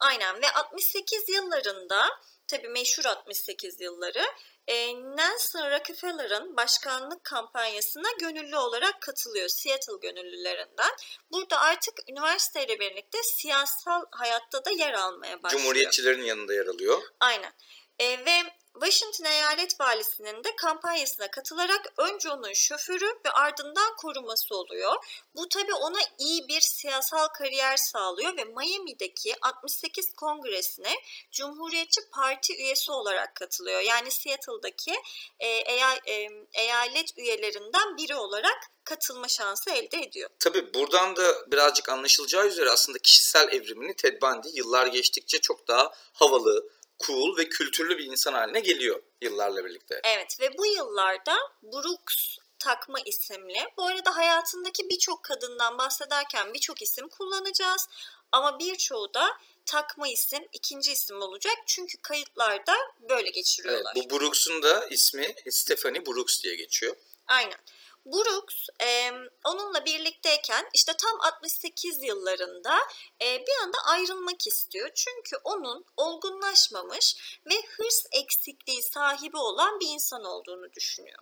Aynen 0.00 0.42
ve 0.42 0.50
68 0.50 1.28
yıllarında 1.28 2.08
tabii 2.50 2.68
meşhur 2.68 3.04
68 3.04 3.80
yılları 3.80 4.22
e, 4.66 4.94
Nelson 4.94 5.70
Rockefeller'ın 5.70 6.56
başkanlık 6.56 7.24
kampanyasına 7.24 8.08
gönüllü 8.20 8.56
olarak 8.56 9.02
katılıyor 9.02 9.48
Seattle 9.48 9.92
gönüllülerinden. 10.02 10.90
Burada 11.32 11.60
artık 11.60 11.94
üniversiteyle 12.10 12.80
birlikte 12.80 13.18
siyasal 13.22 14.04
hayatta 14.10 14.64
da 14.64 14.70
yer 14.70 14.92
almaya 14.92 15.42
başlıyor. 15.42 15.62
Cumhuriyetçilerin 15.62 16.22
yanında 16.22 16.54
yer 16.54 16.66
alıyor. 16.66 17.02
Aynen. 17.20 17.52
E, 17.98 18.24
ve 18.24 18.59
Washington 18.80 19.24
Eyalet 19.24 19.80
Valisi'nin 19.80 20.44
de 20.44 20.56
kampanyasına 20.56 21.30
katılarak 21.30 21.92
önce 21.96 22.30
onun 22.30 22.52
şoförü 22.52 23.06
ve 23.26 23.30
ardından 23.30 23.96
koruması 23.96 24.54
oluyor. 24.54 24.94
Bu 25.36 25.48
tabii 25.48 25.74
ona 25.74 25.98
iyi 26.18 26.48
bir 26.48 26.60
siyasal 26.60 27.28
kariyer 27.28 27.76
sağlıyor 27.76 28.36
ve 28.36 28.44
Miami'deki 28.44 29.34
68 29.42 30.12
Kongresi'ne 30.16 30.94
Cumhuriyetçi 31.32 32.00
Parti 32.12 32.56
üyesi 32.56 32.92
olarak 32.92 33.34
katılıyor. 33.34 33.80
Yani 33.80 34.10
Seattle'daki 34.10 34.94
e, 35.40 35.48
e, 35.48 36.28
eyalet 36.52 37.18
üyelerinden 37.18 37.96
biri 37.96 38.16
olarak 38.16 38.70
katılma 38.84 39.28
şansı 39.28 39.70
elde 39.70 39.98
ediyor. 39.98 40.30
Tabii 40.38 40.74
buradan 40.74 41.16
da 41.16 41.50
birazcık 41.50 41.88
anlaşılacağı 41.88 42.46
üzere 42.46 42.70
aslında 42.70 42.98
kişisel 42.98 43.52
evrimini 43.52 43.96
Ted 43.96 44.22
Bundy 44.22 44.48
yıllar 44.52 44.86
geçtikçe 44.86 45.38
çok 45.38 45.68
daha 45.68 45.92
havalı, 46.12 46.70
cool 47.06 47.36
ve 47.36 47.48
kültürlü 47.48 47.98
bir 47.98 48.04
insan 48.04 48.32
haline 48.32 48.60
geliyor 48.60 49.02
yıllarla 49.20 49.64
birlikte. 49.64 50.00
Evet 50.04 50.40
ve 50.40 50.58
bu 50.58 50.66
yıllarda 50.66 51.36
Brooks 51.62 52.36
takma 52.58 52.98
isimli. 53.06 53.58
Bu 53.76 53.86
arada 53.86 54.16
hayatındaki 54.16 54.90
birçok 54.90 55.22
kadından 55.22 55.78
bahsederken 55.78 56.54
birçok 56.54 56.82
isim 56.82 57.08
kullanacağız. 57.08 57.88
Ama 58.32 58.58
birçoğu 58.58 59.14
da 59.14 59.38
takma 59.66 60.08
isim, 60.08 60.48
ikinci 60.52 60.92
isim 60.92 61.22
olacak. 61.22 61.56
Çünkü 61.66 61.98
kayıtlarda 62.02 62.74
böyle 63.08 63.22
Evet, 63.22 63.34
geçiriyorlar. 63.34 63.94
bu 63.96 64.10
Brooks'un 64.10 64.62
da 64.62 64.86
ismi 64.86 65.34
Stephanie 65.50 66.06
Brooks 66.06 66.42
diye 66.42 66.54
geçiyor. 66.54 66.96
Aynen. 67.26 67.58
Brooks 68.06 68.66
e, 68.82 69.12
onunla 69.44 69.84
birlikteyken 69.84 70.68
işte 70.74 70.92
tam 70.98 71.20
68 71.20 72.02
yıllarında 72.02 72.78
e, 73.22 73.46
bir 73.46 73.62
anda 73.62 73.78
ayrılmak 73.84 74.46
istiyor. 74.46 74.90
Çünkü 74.94 75.36
onun 75.44 75.84
olgunlaşmamış 75.96 77.38
ve 77.46 77.54
hırs 77.76 78.06
eksikliği 78.12 78.82
sahibi 78.82 79.36
olan 79.36 79.80
bir 79.80 79.88
insan 79.88 80.24
olduğunu 80.24 80.72
düşünüyor. 80.72 81.18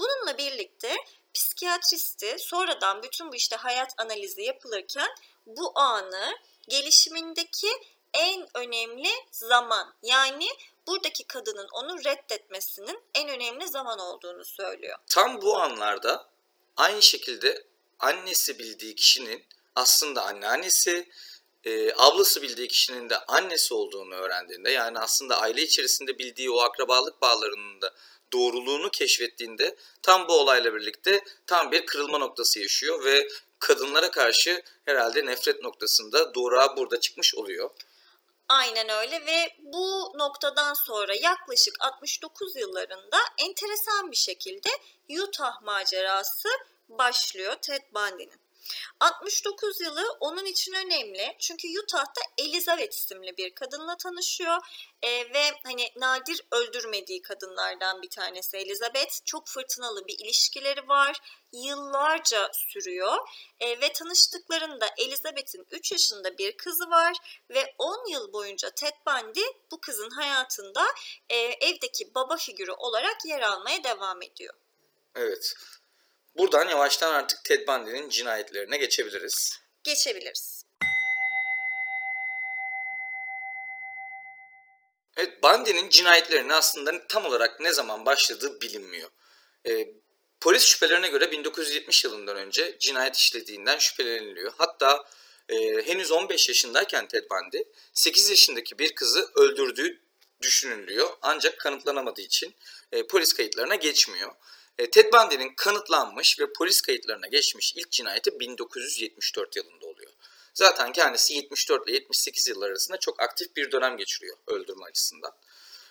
Bununla 0.00 0.38
birlikte 0.38 0.96
psikiyatristi 1.34 2.36
sonradan 2.38 3.02
bütün 3.02 3.32
bu 3.32 3.36
işte 3.36 3.56
hayat 3.56 3.94
analizi 3.98 4.42
yapılırken 4.42 5.08
bu 5.46 5.78
anı 5.78 6.36
gelişimindeki 6.68 7.68
en 8.14 8.48
önemli 8.54 9.10
zaman 9.30 9.94
yani 10.02 10.48
buradaki 10.86 11.24
kadının 11.24 11.68
onu 11.72 12.04
reddetmesinin 12.04 13.00
en 13.14 13.28
önemli 13.28 13.68
zaman 13.68 13.98
olduğunu 13.98 14.44
söylüyor. 14.44 14.98
Tam 15.06 15.42
bu 15.42 15.56
anlarda 15.56 16.28
aynı 16.76 17.02
şekilde 17.02 17.64
annesi 17.98 18.58
bildiği 18.58 18.94
kişinin 18.94 19.44
aslında 19.74 20.22
anneannesi, 20.22 21.08
e, 21.64 21.92
ablası 21.92 22.42
bildiği 22.42 22.68
kişinin 22.68 23.10
de 23.10 23.18
annesi 23.18 23.74
olduğunu 23.74 24.14
öğrendiğinde 24.14 24.70
yani 24.70 24.98
aslında 24.98 25.40
aile 25.40 25.62
içerisinde 25.62 26.18
bildiği 26.18 26.50
o 26.50 26.60
akrabalık 26.60 27.22
bağlarının 27.22 27.80
da 27.82 27.94
doğruluğunu 28.32 28.90
keşfettiğinde 28.90 29.76
tam 30.02 30.28
bu 30.28 30.32
olayla 30.32 30.74
birlikte 30.74 31.24
tam 31.46 31.72
bir 31.72 31.86
kırılma 31.86 32.18
noktası 32.18 32.60
yaşıyor 32.60 33.04
ve 33.04 33.28
kadınlara 33.58 34.10
karşı 34.10 34.62
herhalde 34.84 35.26
nefret 35.26 35.62
noktasında 35.62 36.34
doğruğa 36.34 36.76
burada 36.76 37.00
çıkmış 37.00 37.34
oluyor. 37.34 37.70
Aynen 38.48 38.88
öyle 38.88 39.26
ve 39.26 39.56
bu 39.58 40.12
noktadan 40.14 40.74
sonra 40.74 41.14
yaklaşık 41.14 41.74
69 41.80 42.56
yıllarında 42.56 43.16
enteresan 43.38 44.10
bir 44.10 44.16
şekilde 44.16 44.68
Utah 45.22 45.62
macerası 45.62 46.48
başlıyor 46.88 47.54
Ted 47.62 47.82
Bundy'nin. 47.94 48.45
69 49.00 49.80
yılı 49.80 50.16
onun 50.20 50.44
için 50.44 50.72
önemli 50.72 51.36
çünkü 51.38 51.68
Utah'ta 51.82 52.20
Elizabeth 52.38 52.96
isimli 52.96 53.36
bir 53.36 53.54
kadınla 53.54 53.96
tanışıyor 53.96 54.56
Ee, 55.02 55.34
ve 55.34 55.52
hani 55.64 55.92
nadir 55.96 56.40
öldürmediği 56.52 57.22
kadınlardan 57.22 58.02
bir 58.02 58.10
tanesi 58.10 58.56
Elizabeth. 58.56 59.24
Çok 59.24 59.48
fırtınalı 59.48 60.06
bir 60.06 60.18
ilişkileri 60.18 60.88
var, 60.88 61.20
yıllarca 61.52 62.50
sürüyor 62.52 63.16
Ee, 63.60 63.80
ve 63.80 63.92
tanıştıklarında 63.92 64.86
Elizabeth'in 64.98 65.66
3 65.70 65.92
yaşında 65.92 66.38
bir 66.38 66.56
kızı 66.56 66.90
var 66.90 67.16
ve 67.50 67.74
10 67.78 68.10
yıl 68.10 68.32
boyunca 68.32 68.70
Ted 68.70 68.94
Bundy 69.06 69.44
bu 69.70 69.80
kızın 69.80 70.10
hayatında 70.10 70.86
e, 71.28 71.36
evdeki 71.36 72.14
baba 72.14 72.36
figürü 72.36 72.72
olarak 72.72 73.24
yer 73.24 73.40
almaya 73.40 73.84
devam 73.84 74.22
ediyor. 74.22 74.54
Evet. 75.14 75.54
Buradan 76.38 76.68
yavaştan 76.68 77.14
artık 77.14 77.44
Ted 77.44 77.68
Bundy'nin 77.68 78.08
cinayetlerine 78.08 78.76
geçebiliriz. 78.76 79.58
Geçebiliriz. 79.84 80.64
Evet, 85.16 85.42
Bundy'nin 85.42 85.88
cinayetlerinin 85.88 86.48
aslında 86.48 87.06
tam 87.06 87.26
olarak 87.26 87.60
ne 87.60 87.72
zaman 87.72 88.06
başladığı 88.06 88.60
bilinmiyor. 88.60 89.10
Ee, 89.68 89.88
polis 90.40 90.64
şüphelerine 90.64 91.08
göre 91.08 91.30
1970 91.30 92.04
yılından 92.04 92.36
önce 92.36 92.76
cinayet 92.78 93.16
işlediğinden 93.16 93.78
şüpheleniliyor. 93.78 94.52
Hatta 94.58 95.04
e, 95.48 95.56
henüz 95.86 96.12
15 96.12 96.48
yaşındayken 96.48 97.08
Ted 97.08 97.24
Bundy 97.30 97.62
8 97.92 98.30
yaşındaki 98.30 98.78
bir 98.78 98.94
kızı 98.94 99.30
öldürdüğü 99.34 100.00
düşünülüyor. 100.42 101.08
Ancak 101.22 101.58
kanıtlanamadığı 101.60 102.20
için 102.20 102.54
e, 102.92 103.06
polis 103.06 103.32
kayıtlarına 103.32 103.74
geçmiyor. 103.74 104.32
E, 104.78 104.90
Ted 104.90 105.12
Bundy'nin 105.12 105.54
kanıtlanmış 105.54 106.40
ve 106.40 106.52
polis 106.52 106.80
kayıtlarına 106.80 107.26
geçmiş 107.26 107.74
ilk 107.76 107.90
cinayeti 107.90 108.40
1974 108.40 109.56
yılında 109.56 109.86
oluyor. 109.86 110.12
Zaten 110.54 110.92
kendisi 110.92 111.34
74 111.34 111.88
ile 111.88 111.94
78 111.94 112.48
yıllar 112.48 112.70
arasında 112.70 112.96
çok 112.96 113.22
aktif 113.22 113.56
bir 113.56 113.72
dönem 113.72 113.96
geçiriyor 113.96 114.36
öldürme 114.46 114.84
açısından. 114.84 115.32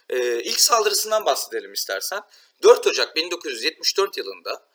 Ee, 0.09 0.43
ilk 0.43 0.59
saldırısından 0.59 1.25
bahsedelim 1.25 1.73
istersen. 1.73 2.21
4 2.63 2.87
Ocak 2.87 3.15
1974 3.15 4.17
yılında 4.17 4.67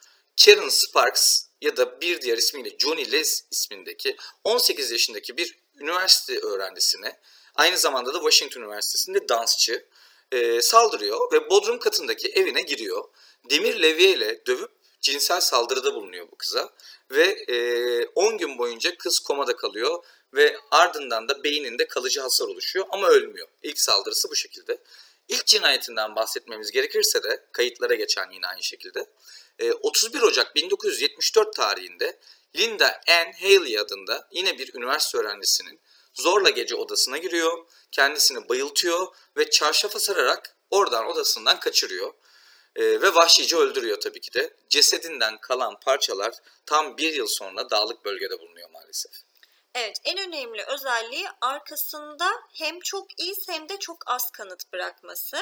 Karen 0.44 0.68
Sparks 0.68 1.44
ya 1.60 1.76
da 1.76 2.00
bir 2.00 2.20
diğer 2.20 2.38
ismiyle 2.38 2.78
Johnny 2.78 3.12
Les 3.12 3.44
ismindeki 3.50 4.16
18 4.44 4.90
yaşındaki 4.90 5.36
bir 5.36 5.58
üniversite 5.78 6.38
öğrencisine 6.38 7.20
aynı 7.54 7.78
zamanda 7.78 8.14
da 8.14 8.18
Washington 8.18 8.60
Üniversitesi'nde 8.60 9.28
dansçı 9.28 9.86
e, 10.32 10.62
saldırıyor 10.62 11.32
ve 11.32 11.50
bodrum 11.50 11.78
katındaki 11.78 12.28
evine 12.28 12.62
giriyor. 12.62 13.04
Demir 13.44 13.82
levye 13.82 14.10
ile 14.10 14.46
dövüp 14.46 14.70
cinsel 15.00 15.40
saldırıda 15.40 15.94
bulunuyor 15.94 16.28
bu 16.32 16.36
kıza 16.36 16.70
ve 17.10 17.24
e, 17.48 18.06
10 18.06 18.38
gün 18.38 18.58
boyunca 18.58 18.96
kız 18.96 19.18
komada 19.18 19.56
kalıyor 19.56 20.04
ve 20.34 20.56
ardından 20.70 21.28
da 21.28 21.44
beyninde 21.44 21.88
kalıcı 21.88 22.20
hasar 22.20 22.46
oluşuyor 22.46 22.86
ama 22.90 23.08
ölmüyor. 23.08 23.48
İlk 23.62 23.80
saldırısı 23.80 24.30
bu 24.30 24.36
şekilde. 24.36 24.78
İlk 25.28 25.46
cinayetinden 25.46 26.16
bahsetmemiz 26.16 26.70
gerekirse 26.70 27.22
de 27.22 27.44
kayıtlara 27.52 27.94
geçen 27.94 28.30
yine 28.30 28.46
aynı 28.46 28.62
şekilde. 28.62 29.06
e, 29.58 29.72
31 29.72 30.22
Ocak 30.22 30.54
1974 30.54 31.56
tarihinde 31.56 32.18
Linda 32.56 33.00
Ann 33.08 33.32
Haley 33.32 33.78
adında 33.78 34.28
yine 34.32 34.58
bir 34.58 34.74
üniversite 34.74 35.18
öğrencisinin 35.18 35.80
zorla 36.14 36.50
gece 36.50 36.74
odasına 36.74 37.18
giriyor, 37.18 37.66
kendisini 37.92 38.48
bayıltıyor 38.48 39.06
ve 39.36 39.50
çarşafa 39.50 39.98
sararak 39.98 40.56
oradan 40.70 41.06
odasından 41.06 41.60
kaçırıyor. 41.60 42.12
Ee, 42.76 42.82
ve 42.82 43.14
vahşice 43.14 43.56
öldürüyor 43.56 44.00
tabii 44.00 44.20
ki 44.20 44.32
de. 44.34 44.54
Cesedinden 44.68 45.38
kalan 45.40 45.80
parçalar 45.80 46.34
tam 46.66 46.96
bir 46.96 47.14
yıl 47.14 47.26
sonra 47.26 47.70
dağlık 47.70 48.04
bölgede 48.04 48.38
bulunuyor 48.38 48.70
maalesef. 48.70 49.12
Evet, 49.74 49.96
en 50.04 50.18
önemli 50.18 50.62
özelliği 50.62 51.26
arkasında 51.40 52.30
hem 52.52 52.80
çok 52.80 53.20
iz 53.20 53.48
hem 53.48 53.68
de 53.68 53.78
çok 53.78 53.96
az 54.06 54.30
kanıt 54.30 54.72
bırakması. 54.72 55.36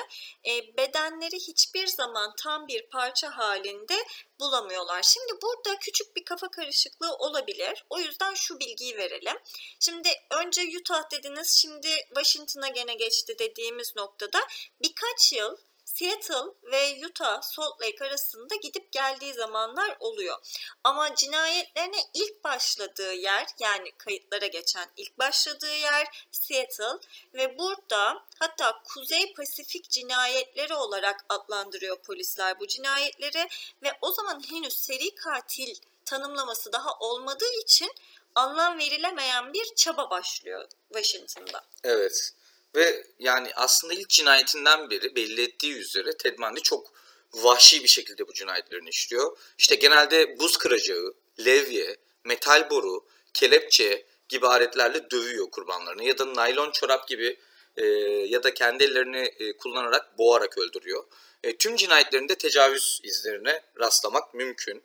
E, 0.47 0.77
bedenleri 0.77 1.37
hiçbir 1.37 1.87
zaman 1.87 2.33
tam 2.37 2.69
bir 2.69 2.89
parça 2.89 3.37
halinde 3.37 3.95
bulamıyorlar. 4.41 5.03
Şimdi 5.03 5.43
burada 5.43 5.79
küçük 5.79 6.17
bir 6.17 6.25
kafa 6.25 6.49
karışıklığı 6.51 7.15
olabilir. 7.15 7.85
O 7.91 7.99
yüzden 7.99 8.35
şu 8.35 8.61
bilgiyi 8.61 8.97
verelim. 8.97 9.39
Şimdi 9.81 10.09
önce 10.31 10.63
Utah 10.81 11.11
dediniz, 11.11 11.51
şimdi 11.51 11.89
Washington'a 12.09 12.69
gene 12.69 12.95
geçti 12.95 13.37
dediğimiz 13.39 13.97
noktada 13.97 14.39
birkaç 14.83 15.33
yıl 15.33 15.57
Seattle 15.99 16.53
ve 16.63 17.07
Utah 17.07 17.43
Salt 17.43 17.83
Lake 17.83 18.05
arasında 18.05 18.55
gidip 18.55 18.93
geldiği 18.93 19.35
zamanlar 19.35 19.97
oluyor. 20.01 20.37
Ama 20.85 21.15
cinayetlerine 21.15 22.01
ilk 22.15 22.45
başladığı 22.45 23.13
yer 23.13 23.47
yani 23.59 23.93
kayıtlara 23.99 24.47
geçen 24.47 24.87
ilk 24.97 25.19
başladığı 25.19 25.75
yer 25.75 26.27
Seattle 26.31 27.09
ve 27.35 27.59
burada 27.59 28.25
hatta 28.39 28.83
Kuzey 28.85 29.35
Pasifik 29.35 29.91
cinayetleri 29.91 30.75
olarak 30.75 31.25
adlandırıyor 31.29 31.97
polisler 31.97 32.61
bu 32.61 32.67
cinayetleri 32.67 33.49
ve 33.83 33.93
o 34.01 34.13
zaman 34.13 34.43
henüz 34.51 34.79
seri 34.79 35.15
katil 35.15 35.75
tanımlaması 36.05 36.73
daha 36.73 36.99
olmadığı 36.99 37.61
için 37.65 37.93
anlam 38.35 38.79
verilemeyen 38.79 39.53
bir 39.53 39.75
çaba 39.77 40.11
başlıyor 40.11 40.69
Washington'da. 40.93 41.65
Evet. 41.85 42.33
Ve 42.75 43.07
yani 43.19 43.51
aslında 43.55 43.95
ilk 43.95 44.09
cinayetinden 44.09 44.91
beri 44.91 45.17
belli 45.17 45.43
ettiği 45.43 45.75
üzere 45.75 46.17
Ted 46.17 46.39
Bundy 46.39 46.61
çok 46.61 46.93
vahşi 47.35 47.83
bir 47.83 47.89
şekilde 47.89 48.29
bu 48.29 48.33
cinayetlerini 48.33 48.89
işliyor. 48.89 49.39
İşte 49.59 49.75
genelde 49.75 50.39
buz 50.39 50.57
kıracağı, 50.57 51.15
levye, 51.45 51.97
metal 52.25 52.71
boru, 52.71 53.07
kelepçe 53.35 54.07
gibi 54.29 54.47
aletlerle 54.47 55.11
dövüyor 55.11 55.51
kurbanlarını 55.51 56.05
ya 56.05 56.19
da 56.19 56.35
naylon 56.35 56.71
çorap 56.71 57.09
gibi 57.09 57.39
e, 57.77 57.85
ya 58.29 58.43
da 58.43 58.55
kendi 58.55 58.85
ellerini 58.85 59.35
e, 59.39 59.57
kullanarak 59.57 60.19
boğarak 60.19 60.59
öldürüyor. 60.59 61.05
E, 61.43 61.57
tüm 61.57 61.77
cinayetlerinde 61.77 62.35
tecavüz 62.35 63.01
izlerine 63.03 63.63
rastlamak 63.81 64.35
mümkün. 64.35 64.83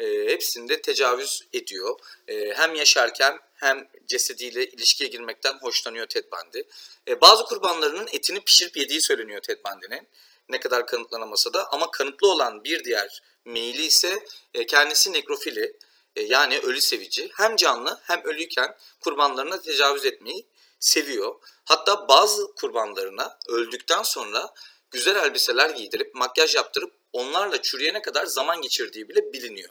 E, 0.00 0.06
hepsinde 0.06 0.82
tecavüz 0.82 1.42
ediyor. 1.52 1.98
E, 2.28 2.54
hem 2.54 2.74
yaşarken 2.74 3.38
hem 3.54 3.88
cesediyle 4.06 4.66
ilişkiye 4.66 5.10
girmekten 5.10 5.58
hoşlanıyor 5.58 6.06
Ted 6.06 6.24
Bundy. 6.32 6.62
E, 7.08 7.20
bazı 7.20 7.44
kurbanlarının 7.44 8.08
etini 8.12 8.40
pişirip 8.40 8.76
yediği 8.76 9.00
söyleniyor 9.00 9.40
Ted 9.40 9.58
Bundy'nin. 9.66 10.08
Ne 10.48 10.60
kadar 10.60 10.86
kanıtlanamasa 10.86 11.52
da 11.52 11.72
ama 11.72 11.90
kanıtlı 11.90 12.28
olan 12.28 12.64
bir 12.64 12.84
diğer 12.84 13.22
meyili 13.44 13.82
ise 13.82 14.24
e, 14.54 14.66
kendisi 14.66 15.12
nekrofili 15.12 15.76
e, 16.16 16.22
yani 16.22 16.58
ölü 16.58 16.80
sevici. 16.80 17.30
Hem 17.34 17.56
canlı 17.56 18.00
hem 18.02 18.24
ölüyken 18.24 18.76
kurbanlarına 19.00 19.60
tecavüz 19.60 20.04
etmeyi 20.04 20.46
seviyor. 20.80 21.34
Hatta 21.64 22.08
bazı 22.08 22.54
kurbanlarına 22.54 23.38
öldükten 23.48 24.02
sonra 24.02 24.54
güzel 24.90 25.16
elbiseler 25.16 25.70
giydirip 25.70 26.14
makyaj 26.14 26.54
yaptırıp 26.54 26.92
onlarla 27.12 27.62
çürüyene 27.62 28.02
kadar 28.02 28.26
zaman 28.26 28.62
geçirdiği 28.62 29.08
bile 29.08 29.32
biliniyor. 29.32 29.70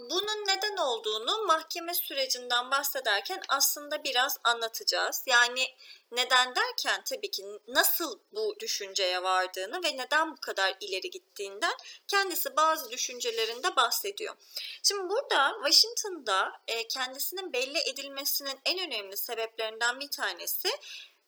Bunun 0.00 0.46
neden 0.46 0.76
olduğunu 0.76 1.44
mahkeme 1.46 1.94
sürecinden 1.94 2.70
bahsederken 2.70 3.42
aslında 3.48 4.04
biraz 4.04 4.36
anlatacağız. 4.44 5.22
Yani 5.26 5.66
neden 6.12 6.54
derken 6.54 7.04
tabii 7.04 7.30
ki 7.30 7.44
nasıl 7.68 8.18
bu 8.32 8.54
düşünceye 8.60 9.22
vardığını 9.22 9.82
ve 9.84 9.96
neden 9.96 10.32
bu 10.36 10.40
kadar 10.40 10.76
ileri 10.80 11.10
gittiğinden 11.10 11.74
kendisi 12.08 12.56
bazı 12.56 12.90
düşüncelerinde 12.90 13.76
bahsediyor. 13.76 14.34
Şimdi 14.82 15.08
burada 15.10 15.52
Washington'da 15.64 16.52
e, 16.68 16.88
kendisinin 16.88 17.52
belli 17.52 17.78
edilmesinin 17.78 18.60
en 18.64 18.78
önemli 18.78 19.16
sebeplerinden 19.16 20.00
bir 20.00 20.10
tanesi 20.10 20.68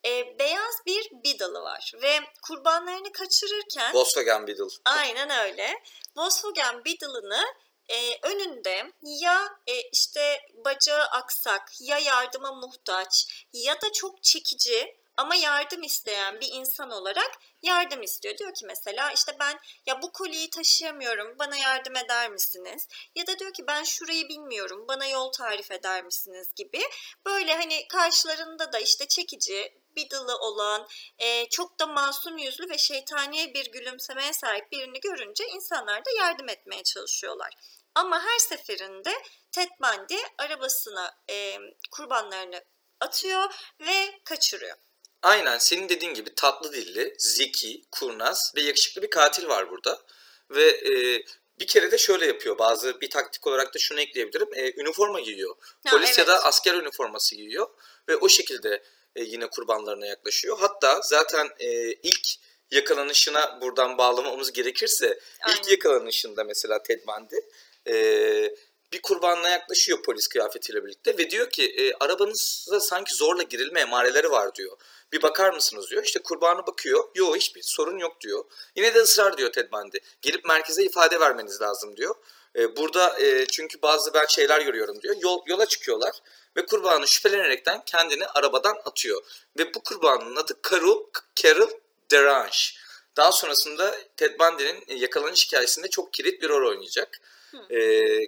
e, 0.05 0.38
beyaz 0.38 0.75
bir 0.87 1.11
Beetle'ı 1.25 1.62
var 1.62 1.93
ve 2.02 2.21
kurbanlarını 2.43 3.12
kaçırırken 3.12 3.95
Volkswagen 3.95 4.47
Beetle. 4.47 4.64
Aynen 4.85 5.31
öyle. 5.31 5.83
Volkswagen 6.17 6.85
Beetle'ını 6.85 7.45
e, 7.92 8.18
önünde 8.22 8.92
ya 9.02 9.49
e, 9.66 9.80
işte 9.80 10.40
bacağı 10.64 11.04
aksak 11.04 11.72
ya 11.80 11.99
yardıma 11.99 12.52
muhtaç 12.52 13.26
ya 13.52 13.80
da 13.80 13.92
çok 13.92 14.22
çekici 14.22 15.02
ama 15.16 15.34
yardım 15.34 15.82
isteyen 15.82 16.40
bir 16.40 16.49
insan 16.52 16.90
olarak 16.90 17.30
yardım 17.62 18.02
istiyor. 18.02 18.38
Diyor 18.38 18.54
ki 18.54 18.66
mesela 18.66 19.12
işte 19.12 19.37
ben 19.40 19.58
ya 19.87 20.02
bu 20.02 20.12
koliyi 20.12 20.50
taşıyamıyorum 20.50 21.38
bana 21.38 21.56
yardım 21.56 21.96
eder 21.96 22.30
misiniz? 22.30 22.88
Ya 23.14 23.26
da 23.26 23.38
diyor 23.38 23.52
ki 23.52 23.66
ben 23.66 23.82
şurayı 23.84 24.28
bilmiyorum 24.28 24.84
bana 24.88 25.06
yol 25.06 25.32
tarif 25.32 25.70
eder 25.70 26.04
misiniz 26.04 26.49
gibi. 26.56 26.80
Böyle 27.26 27.56
hani 27.56 27.88
karşılarında 27.88 28.72
da 28.72 28.78
işte 28.78 29.08
çekici, 29.08 29.75
Beetle'ı 29.96 30.37
olan, 30.37 30.88
e, 31.18 31.49
çok 31.49 31.78
da 31.78 31.87
masum 31.87 32.38
yüzlü 32.38 32.70
ve 32.70 32.78
şeytani 32.78 33.54
bir 33.54 33.72
gülümsemeye 33.72 34.32
sahip 34.32 34.72
birini 34.72 35.00
görünce 35.00 35.46
insanlar 35.46 36.04
da 36.04 36.11
yardım 36.18 36.49
etmeye 36.49 36.82
çalışıyorlar. 36.82 37.50
Ama 37.94 38.22
her 38.25 38.38
seferinde 38.38 39.12
Ted 39.52 39.68
Bundy 39.80 40.16
arabasına 40.38 41.14
e, 41.30 41.58
kurbanlarını 41.90 42.64
atıyor 43.00 43.44
ve 43.80 44.20
kaçırıyor. 44.25 44.76
Aynen 45.23 45.58
senin 45.58 45.88
dediğin 45.88 46.14
gibi 46.14 46.34
tatlı 46.34 46.73
dilli, 46.73 47.14
zeki, 47.19 47.82
kurnaz 47.90 48.52
ve 48.56 48.60
yakışıklı 48.60 49.02
bir 49.02 49.10
katil 49.10 49.49
var 49.49 49.71
burada. 49.71 50.02
Ve 50.50 50.69
e, 50.71 51.25
bir 51.60 51.67
kere 51.67 51.90
de 51.90 51.99
şöyle 51.99 52.26
yapıyor. 52.26 52.58
Bazı 52.58 53.00
bir 53.00 53.10
taktik 53.10 53.47
olarak 53.47 53.75
da 53.75 53.78
şunu 53.78 54.00
ekleyebilirim. 54.00 54.49
E, 54.54 54.80
üniforma 54.80 55.21
giyiyor. 55.21 55.56
Ha, 55.86 55.90
Polis 55.90 56.19
ya 56.19 56.26
da 56.26 56.32
evet. 56.32 56.47
asker 56.47 56.75
üniforması 56.75 57.34
giyiyor 57.34 57.69
ve 58.08 58.17
o 58.17 58.28
şekilde 58.28 58.82
e, 59.17 59.23
yine 59.23 59.47
kurbanlarına 59.47 60.06
yaklaşıyor. 60.06 60.58
Hatta 60.58 61.00
zaten 61.02 61.49
e, 61.58 61.93
ilk 61.93 62.26
yakalanışına 62.71 63.60
buradan 63.60 63.99
bağlamamız 63.99 64.52
gerekirse 64.52 65.21
Aynen. 65.43 65.56
ilk 65.56 65.71
yakalanışında 65.71 66.45
mesela 66.45 66.82
Ted 66.82 67.00
Bundy 67.06 67.36
e, 67.88 68.54
bir 68.92 69.02
kurbanına 69.02 69.49
yaklaşıyor 69.49 70.02
polis 70.02 70.28
kıyafetiyle 70.28 70.84
birlikte 70.84 71.18
ve 71.18 71.30
diyor 71.30 71.50
ki 71.50 71.64
e, 71.64 71.92
arabanızda 72.04 72.80
sanki 72.80 73.14
zorla 73.14 73.42
girilme 73.42 73.80
emareleri 73.80 74.30
var 74.30 74.54
diyor. 74.54 74.76
Bir 75.12 75.23
bakar 75.23 75.52
mısınız 75.52 75.90
diyor. 75.90 76.04
İşte 76.04 76.23
kurbanı 76.23 76.66
bakıyor. 76.66 77.08
Yok 77.14 77.36
hiçbir 77.36 77.62
sorun 77.62 77.99
yok 77.99 78.21
diyor. 78.21 78.45
Yine 78.76 78.95
de 78.95 78.99
ısrar 78.99 79.36
diyor 79.36 79.52
Ted 79.52 79.73
Bundy. 79.73 79.97
Gelip 80.23 80.45
merkeze 80.45 80.84
ifade 80.84 81.21
vermeniz 81.21 81.60
lazım 81.60 81.97
diyor. 81.97 82.14
E, 82.56 82.76
burada 82.76 83.21
e, 83.21 83.47
çünkü 83.47 83.82
bazı 83.82 84.14
ben 84.14 84.26
şeyler 84.26 84.60
görüyorum 84.60 85.02
diyor. 85.02 85.16
Yol, 85.23 85.42
yola 85.47 85.66
çıkıyorlar 85.66 86.12
ve 86.56 86.66
kurbanı 86.66 87.08
şüphelenerekten 87.08 87.82
kendini 87.86 88.26
arabadan 88.26 88.76
atıyor. 88.84 89.23
Ve 89.58 89.75
bu 89.75 89.82
kurbanın 89.82 90.36
adı 90.36 90.52
Carol, 90.71 91.06
Carol 91.36 91.71
Derange. 92.10 92.56
Daha 93.16 93.32
sonrasında 93.32 93.97
Ted 94.16 94.38
Bundy'nin 94.38 94.84
e, 94.88 94.95
yakalanış 94.95 95.47
hikayesinde 95.47 95.88
çok 95.88 96.12
kilit 96.12 96.42
bir 96.42 96.49
rol 96.49 96.68
oynayacak. 96.68 97.21
E, 97.71 97.78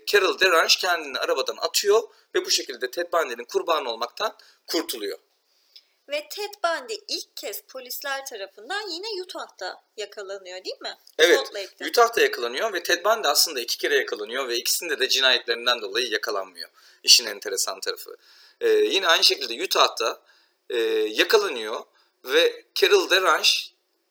Carol 0.06 0.40
Derange 0.40 0.74
kendini 0.78 1.18
arabadan 1.18 1.56
atıyor 1.56 2.02
ve 2.34 2.44
bu 2.44 2.50
şekilde 2.50 2.90
Ted 2.90 3.12
Bundy'nin 3.12 3.44
kurbanı 3.44 3.90
olmaktan 3.90 4.36
kurtuluyor. 4.66 5.18
Ve 6.08 6.28
Ted 6.28 6.54
Bundy 6.64 6.94
ilk 7.08 7.36
kez 7.36 7.62
polisler 7.62 8.26
tarafından 8.26 8.88
yine 8.90 9.22
Utah'ta 9.22 9.82
yakalanıyor 9.96 10.64
değil 10.64 10.80
mi? 10.80 10.98
Evet. 11.18 11.52
Utah'ta 11.90 12.20
yakalanıyor 12.20 12.72
ve 12.72 12.82
Ted 12.82 13.04
Bundy 13.04 13.28
aslında 13.28 13.60
iki 13.60 13.78
kere 13.78 13.96
yakalanıyor 13.96 14.48
ve 14.48 14.56
ikisinde 14.56 15.00
de 15.00 15.08
cinayetlerinden 15.08 15.82
dolayı 15.82 16.10
yakalanmıyor. 16.10 16.70
İşin 17.02 17.26
enteresan 17.26 17.80
tarafı. 17.80 18.16
Ee, 18.60 18.68
yine 18.68 19.08
aynı 19.08 19.24
şekilde 19.24 19.64
Utah'ta 19.64 20.20
e, 20.70 20.78
yakalanıyor 21.08 21.84
ve 22.24 22.64
Carol 22.74 23.10
Derange 23.10 23.48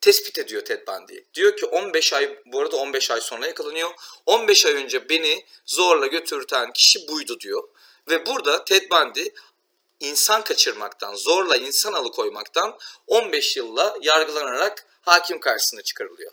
tespit 0.03 0.37
ediyor 0.37 0.65
Ted 0.65 0.87
Bundy'yi. 0.87 1.25
Diyor 1.33 1.57
ki 1.57 1.65
15 1.65 2.13
ay, 2.13 2.39
bu 2.45 2.59
arada 2.59 2.77
15 2.77 3.11
ay 3.11 3.21
sonra 3.21 3.47
yakalanıyor. 3.47 3.89
15 4.25 4.65
ay 4.65 4.73
önce 4.73 5.09
beni 5.09 5.45
zorla 5.65 6.07
götürten 6.07 6.73
kişi 6.73 7.07
buydu 7.07 7.39
diyor. 7.39 7.63
Ve 8.09 8.25
burada 8.25 8.65
Ted 8.65 8.91
Bundy 8.91 9.27
insan 9.99 10.43
kaçırmaktan, 10.43 11.15
zorla 11.15 11.57
insan 11.57 11.93
alıkoymaktan 11.93 12.77
15 13.07 13.57
yılla 13.57 13.97
yargılanarak 14.01 14.85
hakim 15.01 15.39
karşısına 15.39 15.81
çıkarılıyor. 15.81 16.31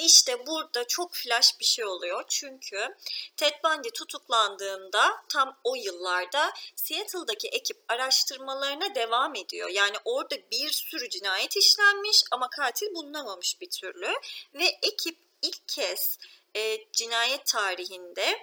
İşte 0.00 0.46
burada 0.46 0.86
çok 0.86 1.14
flash 1.14 1.60
bir 1.60 1.64
şey 1.64 1.84
oluyor. 1.84 2.24
Çünkü 2.28 2.96
Ted 3.36 3.54
Bundy 3.64 3.88
tutuklandığında 3.90 5.22
tam 5.28 5.58
o 5.64 5.74
yıllarda 5.74 6.52
Seattle'daki 6.76 7.48
ekip 7.48 7.76
araştırmalarına 7.88 8.94
devam 8.94 9.34
ediyor. 9.34 9.68
Yani 9.68 9.96
orada 10.04 10.36
bir 10.50 10.72
sürü 10.72 11.10
cinayet 11.10 11.56
işlenmiş 11.56 12.22
ama 12.30 12.50
katil 12.50 12.94
bulunamamış 12.94 13.60
bir 13.60 13.70
türlü. 13.70 14.12
Ve 14.54 14.78
ekip 14.82 15.18
ilk 15.42 15.68
kez 15.68 16.18
e, 16.56 16.92
cinayet 16.92 17.46
tarihinde 17.46 18.42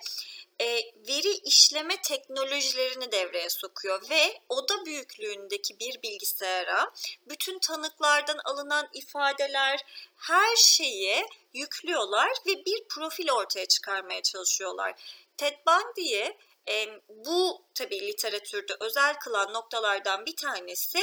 e, 0.61 0.65
veri 1.07 1.33
işleme 1.43 2.01
teknolojilerini 2.01 3.11
devreye 3.11 3.49
sokuyor 3.49 4.09
ve 4.09 4.41
oda 4.49 4.85
büyüklüğündeki 4.85 5.79
bir 5.79 6.01
bilgisayara 6.01 6.91
bütün 7.29 7.59
tanıklardan 7.59 8.37
alınan 8.45 8.89
ifadeler 8.93 9.85
her 10.15 10.55
şeyi 10.55 11.25
yüklüyorlar 11.53 12.29
ve 12.47 12.65
bir 12.65 12.87
profil 12.89 13.31
ortaya 13.31 13.65
çıkarmaya 13.65 14.21
çalışıyorlar. 14.21 14.93
Ted 15.37 15.57
Bundy'yi 15.67 16.37
e, 16.69 17.01
bu 17.09 17.61
tabii 17.73 18.07
literatürde 18.07 18.73
özel 18.79 19.19
kılan 19.19 19.53
noktalardan 19.53 20.25
bir 20.25 20.35
tanesi 20.35 20.99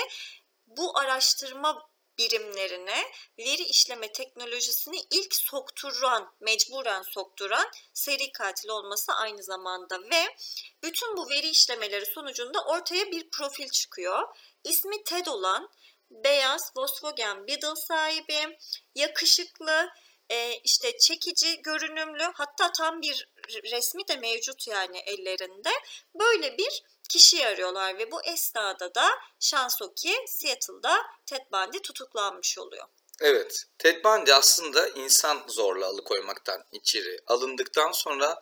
bu 0.66 0.98
araştırma 0.98 1.88
birimlerine 2.18 3.04
veri 3.38 3.62
işleme 3.62 4.12
teknolojisini 4.12 4.96
ilk 5.10 5.34
sokturan, 5.34 6.34
mecburen 6.40 7.02
sokturan 7.02 7.70
seri 7.92 8.32
katil 8.32 8.68
olması 8.68 9.12
aynı 9.12 9.42
zamanda 9.42 10.02
ve 10.02 10.36
bütün 10.82 11.16
bu 11.16 11.30
veri 11.30 11.48
işlemeleri 11.48 12.06
sonucunda 12.06 12.64
ortaya 12.64 13.10
bir 13.10 13.30
profil 13.30 13.68
çıkıyor. 13.68 14.36
İsmi 14.64 15.04
Ted 15.04 15.26
olan 15.26 15.70
beyaz 16.10 16.72
Volkswagen 16.76 17.46
Beetle 17.46 17.76
sahibi, 17.76 18.58
yakışıklı, 18.94 19.90
e, 20.30 20.60
işte 20.64 20.98
çekici 20.98 21.62
görünümlü 21.62 22.22
hatta 22.34 22.72
tam 22.72 23.02
bir 23.02 23.28
resmi 23.72 24.08
de 24.08 24.16
mevcut 24.16 24.68
yani 24.68 24.98
ellerinde 24.98 25.70
böyle 26.14 26.58
bir 26.58 26.82
kişiyi 27.08 27.46
arıyorlar 27.46 27.98
ve 27.98 28.10
bu 28.10 28.22
esnada 28.22 28.94
da 28.94 29.06
şans 29.40 29.82
o 29.82 29.94
ki 29.94 30.14
Seattle'da 30.26 30.96
Ted 31.26 31.42
Bundy 31.52 31.78
tutuklanmış 31.78 32.58
oluyor. 32.58 32.84
Evet, 33.20 33.64
Ted 33.78 34.04
Bundy 34.04 34.32
aslında 34.32 34.88
insan 34.88 35.42
zorla 35.48 35.86
alıkoymaktan 35.86 36.64
içeri 36.72 37.18
alındıktan 37.26 37.92
sonra 37.92 38.40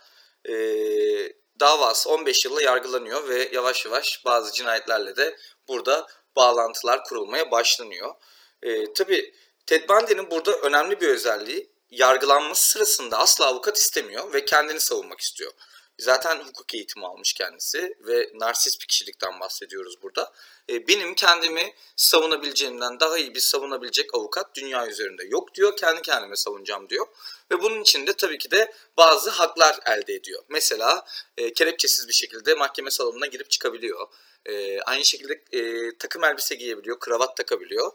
eee, 0.49 1.37
davası 1.61 2.11
15 2.11 2.45
yılla 2.45 2.63
yargılanıyor 2.63 3.29
ve 3.29 3.49
yavaş 3.53 3.85
yavaş 3.85 4.25
bazı 4.25 4.53
cinayetlerle 4.53 5.17
de 5.17 5.37
burada 5.69 6.07
bağlantılar 6.37 7.05
kurulmaya 7.05 7.51
başlanıyor. 7.51 8.15
Ee, 8.63 8.93
tabii 8.93 9.35
Ted 9.67 9.89
Bundy'nin 9.89 10.31
burada 10.31 10.53
önemli 10.57 11.01
bir 11.01 11.09
özelliği 11.09 11.73
yargılanması 11.91 12.69
sırasında 12.71 13.19
asla 13.19 13.47
avukat 13.47 13.77
istemiyor 13.77 14.33
ve 14.33 14.45
kendini 14.45 14.81
savunmak 14.81 15.21
istiyor. 15.21 15.53
Zaten 15.99 16.41
hukuk 16.41 16.75
eğitimi 16.75 17.07
almış 17.07 17.33
kendisi 17.33 17.97
ve 18.01 18.31
narsist 18.35 18.81
bir 18.81 18.87
kişilikten 18.87 19.41
bahsediyoruz 19.41 20.03
burada. 20.03 20.33
Ee, 20.71 20.89
benim 20.89 21.15
kendimi 21.15 21.75
savunabileceğimden 21.97 23.01
daha 23.01 23.19
iyi 23.19 23.35
bir 23.35 23.41
savunabilecek 23.41 24.15
avukat 24.15 24.55
dünya 24.55 24.87
üzerinde 24.87 25.25
yok 25.25 25.55
diyor. 25.55 25.77
Kendi 25.77 26.03
kendime 26.03 26.37
savunacağım 26.37 26.89
diyor. 26.89 27.07
Ve 27.51 27.63
bunun 27.63 27.83
için 27.83 28.07
de 28.07 28.13
tabii 28.13 28.39
ki 28.39 28.51
de 28.51 28.73
bazı 28.97 29.31
haklar 29.31 29.79
elde 29.87 30.15
ediyor. 30.15 30.43
Mesela 30.49 31.07
e, 31.37 31.53
kelepçesiz 31.53 32.09
bir 32.09 32.13
şekilde 32.13 32.55
mahkeme 32.55 32.91
salonuna 32.91 33.27
girip 33.27 33.51
çıkabiliyor. 33.51 34.09
E, 34.47 34.81
aynı 34.81 35.05
şekilde 35.05 35.43
e, 35.53 35.91
takım 35.99 36.25
elbise 36.25 36.55
giyebiliyor, 36.55 37.01
kravat 37.01 37.37
takabiliyor. 37.37 37.93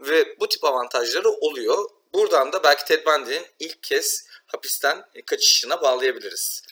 Ve 0.00 0.40
bu 0.40 0.48
tip 0.48 0.64
avantajları 0.64 1.28
oluyor. 1.28 1.90
Buradan 2.12 2.52
da 2.52 2.62
belki 2.62 2.84
Ted 2.84 3.06
Bundy'nin 3.06 3.46
ilk 3.58 3.82
kez 3.82 4.26
hapisten 4.46 5.04
kaçışına 5.26 5.82
bağlayabiliriz. 5.82 6.62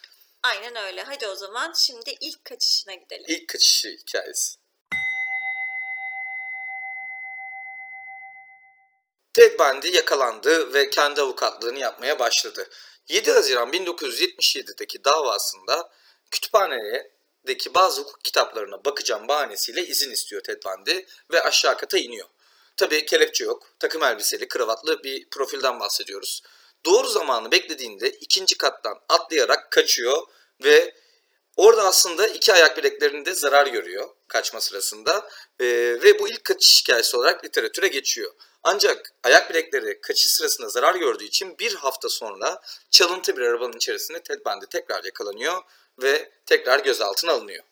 Aynen 0.42 0.76
öyle. 0.76 1.02
Hadi 1.02 1.26
o 1.26 1.34
zaman 1.34 1.72
şimdi 1.72 2.16
ilk 2.20 2.44
kaçışına 2.44 2.94
gidelim. 2.94 3.24
İlk 3.28 3.48
kaçışı 3.48 3.88
hikayesi. 3.88 4.58
Ted 9.32 9.58
Bundy 9.58 9.88
yakalandı 9.96 10.74
ve 10.74 10.90
kendi 10.90 11.20
avukatlığını 11.20 11.78
yapmaya 11.78 12.18
başladı. 12.18 12.68
7 13.08 13.32
Haziran 13.32 13.70
1977'deki 13.72 15.04
davasında 15.04 15.90
kütüphanedeki 16.30 17.74
bazı 17.74 18.00
hukuk 18.00 18.24
kitaplarına 18.24 18.84
bakacağım 18.84 19.28
bahanesiyle 19.28 19.86
izin 19.86 20.10
istiyor 20.10 20.42
Ted 20.42 20.62
Bundy 20.64 21.00
ve 21.32 21.42
aşağı 21.42 21.76
kata 21.76 21.98
iniyor. 21.98 22.28
Tabii 22.76 23.06
kelepçe 23.06 23.44
yok, 23.44 23.66
takım 23.78 24.02
elbiseli, 24.02 24.48
kravatlı 24.48 25.04
bir 25.04 25.30
profilden 25.30 25.80
bahsediyoruz. 25.80 26.42
Doğru 26.84 27.08
zamanı 27.08 27.50
beklediğinde 27.50 28.10
ikinci 28.10 28.56
kattan 28.56 29.00
atlayarak 29.08 29.70
kaçıyor 29.70 30.22
ve 30.64 30.94
orada 31.56 31.82
aslında 31.82 32.26
iki 32.26 32.52
ayak 32.52 32.76
bileklerinde 32.76 33.34
zarar 33.34 33.66
görüyor 33.66 34.08
kaçma 34.28 34.60
sırasında 34.60 35.28
Ee, 35.60 35.66
ve 36.02 36.18
bu 36.18 36.28
ilk 36.28 36.44
kaçış 36.44 36.82
hikayesi 36.82 37.16
olarak 37.16 37.44
literatüre 37.44 37.88
geçiyor. 37.88 38.32
Ancak 38.62 39.12
ayak 39.24 39.50
bilekleri 39.50 40.00
kaçış 40.00 40.30
sırasında 40.30 40.68
zarar 40.68 40.94
gördüğü 40.94 41.24
için 41.24 41.58
bir 41.58 41.74
hafta 41.74 42.08
sonra 42.08 42.62
çalıntı 42.90 43.36
bir 43.36 43.42
arabanın 43.42 43.76
içerisinde 43.76 44.22
Ted 44.22 44.40
Bundy 44.46 44.66
tekrar 44.66 45.04
yakalanıyor 45.04 45.62
ve 46.02 46.32
tekrar 46.46 46.78
gözaltına 46.80 47.32
alınıyor. 47.32 47.64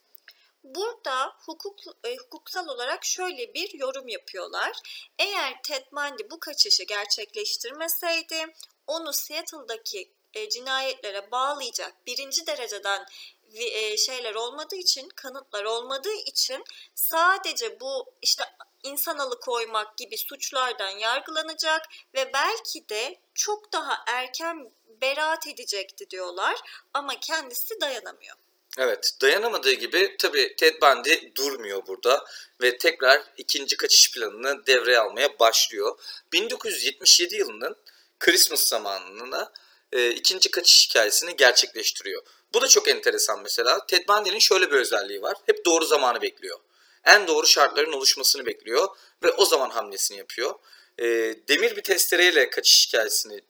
Burada 0.65 1.33
hukuk, 1.47 1.79
e, 2.05 2.17
hukuksal 2.17 2.69
olarak 2.69 3.05
şöyle 3.05 3.55
bir 3.55 3.75
yorum 3.75 4.09
yapıyorlar. 4.09 4.73
Eğer 5.19 5.63
Ted 5.63 5.85
Bundy 5.93 6.23
bu 6.31 6.41
kaçışı 6.41 6.83
gerçekleştirmeseydi 6.83 8.47
onu 8.87 9.13
Seattle'daki 9.13 10.11
e, 10.35 10.49
cinayetlere 10.49 11.31
bağlayacak 11.31 12.07
birinci 12.07 12.47
dereceden 12.47 13.07
e, 13.55 13.97
şeyler 13.97 14.35
olmadığı 14.35 14.77
için, 14.77 15.09
kanıtlar 15.09 15.65
olmadığı 15.65 16.15
için 16.27 16.65
sadece 16.95 17.81
bu 17.81 18.07
işte 18.23 18.45
insan 18.83 19.19
alıkoymak 19.19 19.97
gibi 19.97 20.19
suçlardan 20.19 20.91
yargılanacak 20.91 21.83
ve 22.15 22.31
belki 22.33 22.89
de 22.89 23.21
çok 23.35 23.73
daha 23.73 24.05
erken 24.07 24.71
beraat 25.03 25.47
edecekti 25.47 26.11
diyorlar 26.11 26.57
ama 26.95 27.21
kendisi 27.21 27.81
dayanamıyor. 27.81 28.37
Evet, 28.79 29.11
dayanamadığı 29.21 29.73
gibi 29.73 30.17
tabii 30.19 30.57
Ted 30.57 30.83
Bundy 30.83 31.35
durmuyor 31.35 31.87
burada 31.87 32.25
ve 32.63 32.79
tekrar 32.79 33.23
ikinci 33.37 33.77
kaçış 33.77 34.13
planını 34.13 34.67
devreye 34.67 34.99
almaya 34.99 35.39
başlıyor. 35.39 35.99
1977 36.33 37.37
yılının 37.37 37.77
Christmas 38.19 38.61
zamanında 38.61 39.53
e, 39.93 40.11
ikinci 40.11 40.51
kaçış 40.51 40.89
hikayesini 40.89 41.37
gerçekleştiriyor. 41.37 42.23
Bu 42.55 42.61
da 42.61 42.69
çok 42.69 42.89
enteresan 42.89 43.43
mesela. 43.43 43.87
Ted 43.87 44.09
Bundy'nin 44.09 44.39
şöyle 44.39 44.71
bir 44.71 44.77
özelliği 44.77 45.23
var. 45.23 45.37
Hep 45.47 45.65
doğru 45.65 45.85
zamanı 45.85 46.23
bekliyor. 46.23 46.59
En 47.05 47.27
doğru 47.27 47.47
şartların 47.47 47.93
oluşmasını 47.93 48.47
bekliyor 48.47 48.89
ve 49.23 49.33
o 49.33 49.45
zaman 49.45 49.71
hamlesini 49.71 50.19
yapıyor. 50.19 50.55
E, 50.99 51.05
demir 51.49 51.77
bir 51.77 51.83
testereyle 51.83 52.51
kaçış 52.51 52.89
hikayesini 52.89 53.41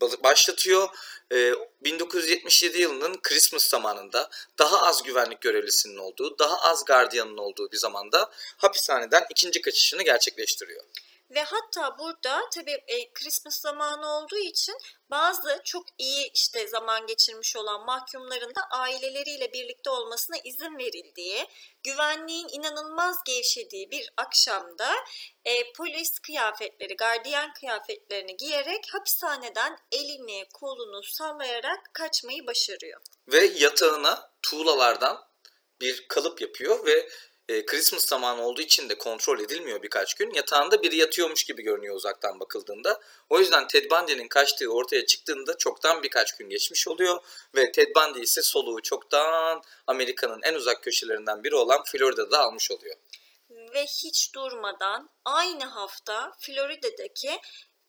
başlatıyor. 0.00 0.88
Ee, 1.32 1.54
1977 1.84 2.80
yılının 2.80 3.20
Christmas 3.22 3.64
zamanında 3.64 4.30
daha 4.58 4.82
az 4.82 5.02
güvenlik 5.02 5.40
görevlisinin 5.40 5.96
olduğu, 5.96 6.38
daha 6.38 6.60
az 6.60 6.84
gardiyanın 6.84 7.36
olduğu 7.36 7.72
bir 7.72 7.76
zamanda 7.76 8.30
hapishaneden 8.56 9.26
ikinci 9.30 9.60
kaçışını 9.60 10.02
gerçekleştiriyor. 10.02 10.84
Ve 11.30 11.42
hatta 11.42 11.98
burada 11.98 12.40
tabii 12.54 12.82
e, 12.86 13.12
Christmas 13.12 13.60
zamanı 13.60 14.06
olduğu 14.06 14.38
için 14.38 14.74
bazı 15.10 15.60
çok 15.64 15.86
iyi 15.98 16.30
işte 16.34 16.68
zaman 16.68 17.06
geçirmiş 17.06 17.56
olan 17.56 17.84
mahkumların 17.84 18.54
da 18.54 18.60
aileleriyle 18.70 19.52
birlikte 19.52 19.90
olmasına 19.90 20.36
izin 20.44 20.78
verildiği, 20.78 21.46
güvenliğin 21.82 22.48
inanılmaz 22.48 23.16
gevşediği 23.26 23.90
bir 23.90 24.10
akşamda 24.16 24.94
e, 25.44 25.72
polis 25.72 26.18
kıyafetleri, 26.18 26.96
gardiyan 26.96 27.52
kıyafetlerini 27.52 28.36
giyerek 28.36 28.84
hapishaneden 28.92 29.78
elini 29.92 30.48
kolunu 30.54 31.02
sallayarak 31.02 31.94
kaçmayı 31.94 32.46
başarıyor. 32.46 33.00
Ve 33.28 33.44
yatağına 33.44 34.30
tuğlalardan 34.42 35.24
bir 35.80 36.08
kalıp 36.08 36.40
yapıyor 36.40 36.86
ve 36.86 37.08
e, 37.48 37.66
Christmas 37.66 38.04
zamanı 38.08 38.42
olduğu 38.42 38.60
için 38.60 38.88
de 38.88 38.98
kontrol 38.98 39.40
edilmiyor 39.40 39.82
birkaç 39.82 40.14
gün. 40.14 40.34
Yatağında 40.34 40.82
biri 40.82 40.96
yatıyormuş 40.96 41.44
gibi 41.44 41.62
görünüyor 41.62 41.94
uzaktan 41.94 42.40
bakıldığında. 42.40 43.00
O 43.30 43.38
yüzden 43.38 43.66
Ted 43.66 43.90
Bundy'nin 43.90 44.28
kaçtığı 44.28 44.68
ortaya 44.68 45.06
çıktığında 45.06 45.58
çoktan 45.58 46.02
birkaç 46.02 46.36
gün 46.36 46.48
geçmiş 46.48 46.88
oluyor. 46.88 47.18
Ve 47.54 47.72
Ted 47.72 47.88
Bundy 47.96 48.22
ise 48.22 48.42
soluğu 48.42 48.82
çoktan 48.82 49.62
Amerika'nın 49.86 50.40
en 50.42 50.54
uzak 50.54 50.82
köşelerinden 50.82 51.44
biri 51.44 51.54
olan 51.54 51.82
Florida'da 51.84 52.38
almış 52.38 52.70
oluyor. 52.70 52.96
Ve 53.50 53.84
hiç 53.84 54.34
durmadan 54.34 55.10
aynı 55.24 55.64
hafta 55.64 56.32
Florida'daki 56.40 57.40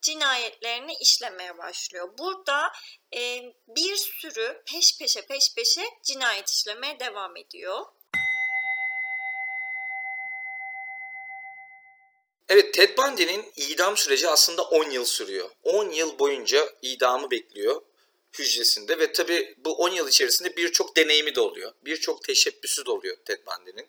cinayetlerini 0.02 0.94
işlemeye 0.94 1.58
başlıyor. 1.58 2.10
Burada 2.18 2.72
e, 3.14 3.42
bir 3.68 3.96
sürü 3.96 4.64
peş 4.66 4.98
peşe 4.98 5.22
peş 5.22 5.54
peşe 5.56 5.82
cinayet 6.04 6.50
işlemeye 6.50 7.00
devam 7.00 7.38
ediyor. 7.38 7.86
Evet 12.50 12.74
Ted 12.74 12.98
Bundy'nin 12.98 13.46
idam 13.56 13.98
süreci 13.98 14.28
aslında 14.28 14.62
10 14.62 14.90
yıl 14.90 15.06
sürüyor. 15.06 15.50
10 15.64 15.90
yıl 15.90 16.20
boyunca 16.20 16.70
idamı 16.82 17.32
bekliyor 17.32 17.82
hücresinde 18.40 19.00
ve 19.00 19.12
tabi 19.12 19.56
bu 19.58 19.76
10 19.76 19.90
yıl 19.90 20.08
içerisinde 20.08 20.58
birçok 20.58 20.98
deneyimi 20.98 21.36
de 21.36 21.42
oluyor. 21.42 21.72
Birçok 21.86 22.24
teşebbüsü 22.24 22.86
de 22.86 22.92
oluyor 22.92 23.18
Ted 23.26 23.40
Bundy'nin. 23.48 23.88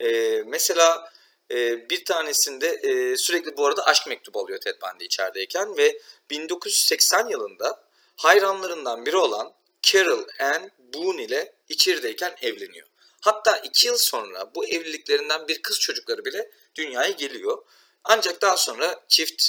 Ee, 0.00 0.42
mesela 0.46 1.12
e, 1.50 1.90
bir 1.90 2.04
tanesinde 2.04 2.68
e, 2.68 3.16
sürekli 3.16 3.56
bu 3.56 3.66
arada 3.66 3.86
aşk 3.86 4.06
mektubu 4.06 4.40
alıyor 4.40 4.60
Ted 4.60 4.76
Bundy 4.82 5.04
içerideyken 5.04 5.76
ve 5.76 6.00
1980 6.30 7.28
yılında 7.28 7.84
hayranlarından 8.16 9.06
biri 9.06 9.16
olan 9.16 9.52
Carol 9.82 10.24
Ann 10.40 10.70
Boone 10.94 11.24
ile 11.24 11.52
içerideyken 11.68 12.36
evleniyor. 12.42 12.86
Hatta 13.20 13.56
2 13.56 13.86
yıl 13.86 13.96
sonra 13.96 14.54
bu 14.54 14.66
evliliklerinden 14.66 15.48
bir 15.48 15.62
kız 15.62 15.80
çocukları 15.80 16.24
bile 16.24 16.50
dünyaya 16.74 17.10
geliyor. 17.10 17.62
Ancak 18.04 18.42
daha 18.42 18.56
sonra 18.56 19.04
çift 19.08 19.42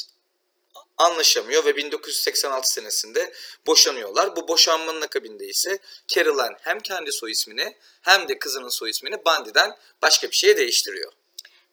anlaşamıyor 0.97 1.65
ve 1.65 1.75
1986 1.75 2.73
senesinde 2.73 3.33
boşanıyorlar. 3.67 4.35
Bu 4.35 4.47
boşanmanın 4.47 5.01
akabinde 5.01 5.45
ise 5.45 5.79
Carol 6.07 6.37
Ann 6.37 6.55
hem 6.61 6.79
kendi 6.79 7.11
soy 7.11 7.31
ismini 7.31 7.77
hem 8.01 8.27
de 8.27 8.39
kızının 8.39 8.69
soy 8.69 8.89
ismini 8.89 9.25
Bundy'den 9.25 9.77
başka 10.01 10.27
bir 10.27 10.35
şeye 10.35 10.57
değiştiriyor. 10.57 11.11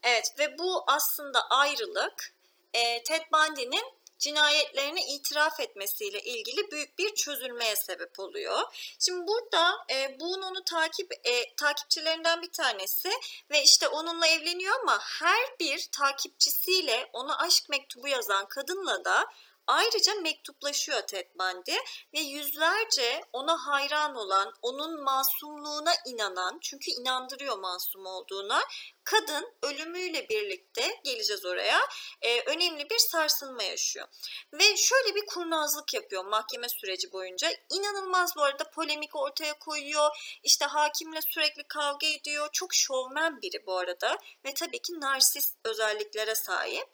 Evet 0.02 0.34
ve 0.38 0.58
bu 0.58 0.84
aslında 0.86 1.40
ayrılık 1.50 2.32
e, 2.74 3.02
Ted 3.02 3.22
Bundy'nin 3.32 3.84
cinayetlerini 4.18 5.00
itiraf 5.00 5.60
etmesiyle 5.60 6.20
ilgili 6.20 6.70
büyük 6.70 6.98
bir 6.98 7.14
çözülmeye 7.14 7.76
sebep 7.76 8.18
oluyor. 8.18 8.60
Şimdi 8.98 9.26
burada 9.26 9.86
e, 9.90 10.20
Boone 10.20 10.46
onu 10.46 10.64
takip 10.64 11.12
e, 11.24 11.54
takipçilerinden 11.56 12.42
bir 12.42 12.52
tanesi 12.52 13.10
ve 13.50 13.62
işte 13.62 13.88
onunla 13.88 14.26
evleniyor 14.26 14.80
ama 14.80 14.98
her 15.00 15.58
bir 15.60 15.88
takipçisiyle 15.92 17.10
ona 17.12 17.38
aşk 17.38 17.68
mektubu 17.68 18.08
yazan 18.08 18.46
kadınla 18.48 19.04
da 19.04 19.26
Ayrıca 19.68 20.14
mektuplaşıyor 20.14 21.00
Ted 21.00 21.26
Bundy 21.38 21.76
ve 22.14 22.20
yüzlerce 22.20 23.20
ona 23.32 23.66
hayran 23.66 24.14
olan, 24.14 24.54
onun 24.62 25.02
masumluğuna 25.02 25.94
inanan, 26.06 26.58
çünkü 26.62 26.90
inandırıyor 26.90 27.58
masum 27.58 28.06
olduğuna, 28.06 28.60
kadın 29.04 29.54
ölümüyle 29.62 30.28
birlikte 30.28 31.00
geleceğiz 31.04 31.44
oraya, 31.44 31.80
e, 32.22 32.40
önemli 32.40 32.90
bir 32.90 32.98
sarsılma 32.98 33.62
yaşıyor. 33.62 34.06
Ve 34.52 34.76
şöyle 34.76 35.14
bir 35.14 35.26
kurnazlık 35.26 35.94
yapıyor 35.94 36.24
mahkeme 36.24 36.68
süreci 36.68 37.12
boyunca. 37.12 37.50
İnanılmaz 37.70 38.36
bu 38.36 38.42
arada 38.42 38.70
polemik 38.70 39.16
ortaya 39.16 39.58
koyuyor. 39.58 40.38
İşte 40.42 40.64
hakimle 40.64 41.20
sürekli 41.22 41.62
kavga 41.62 42.06
ediyor. 42.06 42.48
Çok 42.52 42.74
şovmen 42.74 43.42
biri 43.42 43.66
bu 43.66 43.78
arada 43.78 44.18
ve 44.44 44.54
tabii 44.54 44.82
ki 44.82 45.00
narsist 45.00 45.56
özelliklere 45.64 46.34
sahip. 46.34 46.88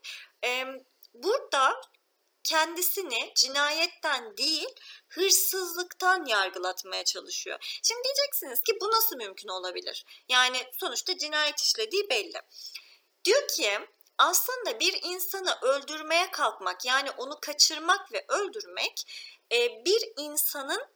E, 0.44 0.64
burada 1.14 1.80
kendisini 2.44 3.32
cinayetten 3.34 4.36
değil 4.36 4.68
hırsızlıktan 5.08 6.24
yargılatmaya 6.26 7.04
çalışıyor. 7.04 7.80
Şimdi 7.82 8.04
diyeceksiniz 8.04 8.60
ki 8.60 8.72
bu 8.80 8.90
nasıl 8.90 9.16
mümkün 9.16 9.48
olabilir? 9.48 10.04
Yani 10.28 10.66
sonuçta 10.72 11.18
cinayet 11.18 11.60
işlediği 11.60 12.10
belli. 12.10 12.40
Diyor 13.24 13.48
ki 13.48 13.78
aslında 14.18 14.80
bir 14.80 15.00
insanı 15.02 15.58
öldürmeye 15.62 16.30
kalkmak 16.30 16.84
yani 16.84 17.10
onu 17.10 17.38
kaçırmak 17.40 18.12
ve 18.12 18.24
öldürmek 18.28 19.02
e, 19.52 19.84
bir 19.84 20.12
insanın 20.16 20.86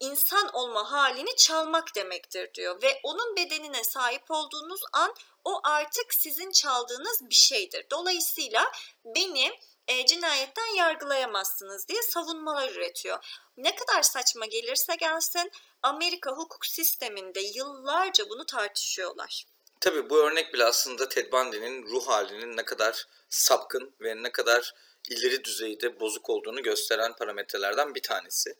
insan 0.00 0.50
olma 0.52 0.92
halini 0.92 1.36
çalmak 1.36 1.94
demektir 1.94 2.54
diyor 2.54 2.82
ve 2.82 3.00
onun 3.02 3.36
bedenine 3.36 3.84
sahip 3.84 4.30
olduğunuz 4.30 4.80
an 4.92 5.14
o 5.44 5.60
artık 5.64 6.14
sizin 6.14 6.52
çaldığınız 6.52 7.20
bir 7.30 7.34
şeydir. 7.34 7.86
Dolayısıyla 7.90 8.72
beni 9.04 9.58
e, 9.88 10.06
cinayetten 10.06 10.76
yargılayamazsınız 10.76 11.88
diye 11.88 12.02
savunmalar 12.02 12.72
üretiyor. 12.72 13.18
Ne 13.56 13.74
kadar 13.74 14.02
saçma 14.02 14.46
gelirse 14.46 14.94
gelsin 14.94 15.50
Amerika 15.82 16.30
hukuk 16.30 16.66
sisteminde 16.66 17.40
yıllarca 17.40 18.28
bunu 18.28 18.46
tartışıyorlar. 18.46 19.44
Tabii 19.80 20.10
bu 20.10 20.18
örnek 20.18 20.54
bile 20.54 20.64
aslında 20.64 21.08
Ted 21.08 21.32
Bundy'nin 21.32 21.86
ruh 21.86 22.08
halinin 22.08 22.56
ne 22.56 22.64
kadar 22.64 23.06
sapkın 23.28 23.94
ve 24.00 24.22
ne 24.22 24.32
kadar 24.32 24.74
ileri 25.08 25.44
düzeyde 25.44 26.00
bozuk 26.00 26.30
olduğunu 26.30 26.62
gösteren 26.62 27.12
parametrelerden 27.12 27.94
bir 27.94 28.02
tanesi. 28.02 28.56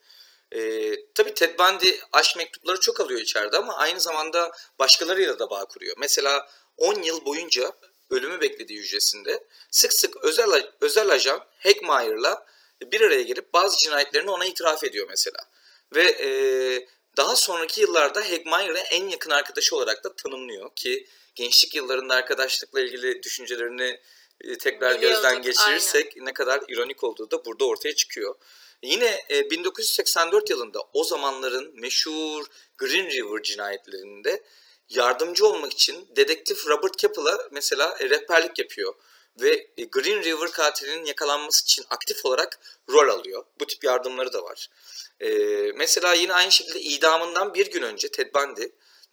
Ee, 0.53 0.93
tabii 1.15 1.35
Ted 1.35 1.59
Bundy 1.59 1.91
aşk 2.13 2.37
mektupları 2.37 2.81
çok 2.81 3.01
alıyor 3.01 3.21
içeride 3.21 3.57
ama 3.57 3.77
aynı 3.77 4.01
zamanda 4.01 4.53
başkalarıyla 4.79 5.39
da 5.39 5.51
bağ 5.51 5.65
kuruyor. 5.65 5.97
Mesela 5.99 6.49
10 6.77 7.03
yıl 7.03 7.25
boyunca 7.25 7.73
ölümü 8.11 8.41
beklediği 8.41 8.79
hücresinde 8.79 9.45
sık 9.71 9.93
sık 9.93 10.17
özel 10.17 10.71
özel 10.81 11.11
ajan 11.11 11.45
Hackmeyer'la 11.59 12.47
bir 12.83 13.01
araya 13.01 13.23
gelip 13.23 13.53
bazı 13.53 13.77
cinayetlerini 13.77 14.31
ona 14.31 14.45
itiraf 14.45 14.85
ediyor 14.85 15.07
mesela. 15.09 15.39
Ve 15.95 16.03
e, 16.03 16.29
daha 17.17 17.37
sonraki 17.37 17.81
yıllarda 17.81 18.21
Hackmeyer'ı 18.21 18.79
en 18.79 19.09
yakın 19.09 19.31
arkadaşı 19.31 19.77
olarak 19.77 20.05
da 20.05 20.17
tanımlıyor 20.17 20.71
ki 20.77 21.07
gençlik 21.35 21.75
yıllarında 21.75 22.15
arkadaşlıkla 22.15 22.81
ilgili 22.81 23.23
düşüncelerini 23.23 24.01
e, 24.41 24.59
tekrar 24.59 24.97
Biliyorduk, 24.97 25.23
gözden 25.23 25.43
geçirirsek 25.43 26.17
ne 26.17 26.33
kadar 26.33 26.61
ironik 26.69 27.05
olduğu 27.05 27.31
da 27.31 27.45
burada 27.45 27.65
ortaya 27.65 27.95
çıkıyor. 27.95 28.35
Yine 28.83 29.25
e, 29.31 29.51
1984 29.51 30.51
yılında 30.51 30.81
o 30.93 31.05
zamanların 31.05 31.81
meşhur 31.81 32.47
Green 32.79 33.11
River 33.11 33.43
cinayetlerinde 33.43 34.43
yardımcı 34.95 35.47
olmak 35.47 35.73
için 35.73 36.09
dedektif 36.17 36.67
Robert 36.67 36.97
Keppel'a 36.97 37.49
mesela 37.51 37.97
e, 38.01 38.11
rehberlik 38.11 38.59
yapıyor. 38.59 38.95
Ve 39.41 39.67
e, 39.77 39.85
Green 39.85 40.23
River 40.23 40.51
katilinin 40.51 41.05
yakalanması 41.05 41.63
için 41.63 41.85
aktif 41.91 42.25
olarak 42.25 42.61
rol 42.89 43.09
alıyor. 43.09 43.45
Bu 43.61 43.67
tip 43.67 43.85
yardımları 43.85 44.33
da 44.33 44.43
var. 44.43 44.71
E, 45.21 45.29
mesela 45.75 46.15
yine 46.15 46.33
aynı 46.33 46.53
şekilde 46.53 46.81
idamından 46.81 47.55
bir 47.55 47.71
gün 47.71 47.83
önce 47.83 48.09
Ted 48.09 48.35
Bundy 48.35 48.65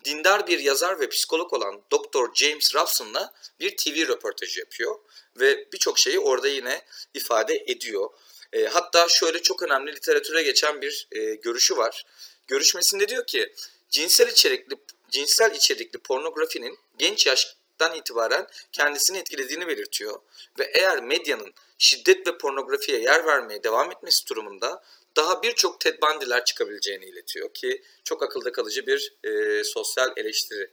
dindar 0.06 0.48
bir 0.48 0.60
yazar 0.60 1.00
ve 1.00 1.10
psikolog 1.10 1.54
olan 1.54 1.82
Dr. 1.91 2.34
James 2.34 2.76
Robson'la 2.76 3.34
bir 3.60 3.78
TV 3.78 4.08
röportajı 4.08 4.60
yapıyor. 4.60 5.00
Ve 5.39 5.72
birçok 5.74 6.00
şeyi 6.00 6.20
orada 6.20 6.48
yine 6.48 6.82
ifade 7.13 7.56
ediyor. 7.67 8.10
E, 8.54 8.65
hatta 8.65 9.08
şöyle 9.10 9.41
çok 9.41 9.63
önemli 9.63 9.96
literatüre 9.96 10.44
geçen 10.44 10.82
bir 10.82 11.08
e, 11.12 11.36
görüşü 11.36 11.78
var. 11.78 12.06
Görüşmesinde 12.48 13.08
diyor 13.08 13.28
ki 13.28 13.54
cinsel 13.89 14.28
içerikli 14.28 14.76
cinsel 15.12 15.56
içerikli 15.56 16.00
pornografinin 16.00 16.80
genç 16.97 17.28
yaştan 17.28 17.95
itibaren 17.95 18.47
kendisini 18.71 19.17
etkilediğini 19.17 19.67
belirtiyor 19.67 20.19
ve 20.60 20.71
eğer 20.74 21.04
medyanın 21.04 21.54
şiddet 21.78 22.28
ve 22.28 22.38
pornografiye 22.38 23.00
yer 23.00 23.26
vermeye 23.26 23.63
devam 23.63 23.91
etmesi 23.91 24.28
durumunda 24.28 24.84
daha 25.15 25.43
birçok 25.43 25.80
Ted 25.80 26.02
Bundy'ler 26.02 26.45
çıkabileceğini 26.45 27.06
iletiyor 27.06 27.54
ki 27.54 27.84
çok 28.04 28.24
akılda 28.24 28.52
kalıcı 28.52 28.88
bir 28.88 29.13
e, 29.24 29.63
sosyal 29.63 30.13
eleştiri. 30.17 30.71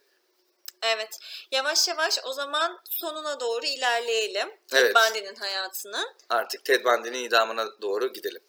Evet. 0.83 1.19
Yavaş 1.51 1.89
yavaş 1.89 2.19
o 2.25 2.33
zaman 2.33 2.81
sonuna 2.91 3.41
doğru 3.41 3.67
ilerleyelim. 3.67 4.49
Ted 4.69 4.79
Evet. 4.79 4.97
Bundy'nin 4.97 5.35
hayatının. 5.35 6.15
Artık 6.29 6.65
Ted 6.65 6.85
Bundy'nin 6.85 7.25
idamına 7.25 7.83
doğru 7.83 8.13
gidelim. 8.13 8.43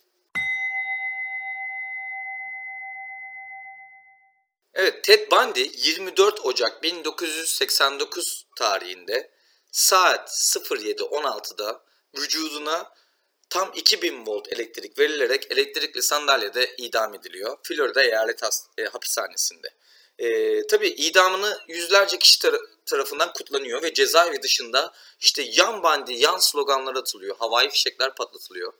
Evet, 4.80 5.04
Ted 5.04 5.32
Bundy 5.32 5.72
24 5.78 6.46
Ocak 6.46 6.84
1989 6.84 8.46
tarihinde 8.56 9.32
saat 9.72 10.30
07.16'da 10.30 11.84
vücuduna 12.18 12.92
tam 13.50 13.72
2000 13.76 14.26
volt 14.26 14.54
elektrik 14.54 15.00
verilerek 15.00 15.52
elektrikli 15.52 16.02
sandalyede 16.02 16.76
idam 16.78 17.13
ediliyor. 17.13 17.58
Florida 17.63 18.04
Eyalet 18.04 18.44
e, 18.78 18.84
Hapishanesi'nde. 18.84 19.68
E, 20.18 20.68
tabii 20.68 20.88
idamını 20.88 21.60
yüzlerce 21.68 22.20
kişi 22.20 22.39
tar- 22.39 22.68
tarafından 22.86 23.34
kutlanıyor 23.34 23.82
ve 23.82 23.94
cezaevi 23.94 24.42
dışında 24.42 24.94
işte 25.20 25.42
yan 25.42 25.84
bandi, 25.84 26.13
yan 26.13 26.38
sloganlar 26.38 26.96
atılıyor, 26.96 27.38
havai 27.38 27.70
fişekler 27.70 28.15
patlatılıyor. 28.15 28.74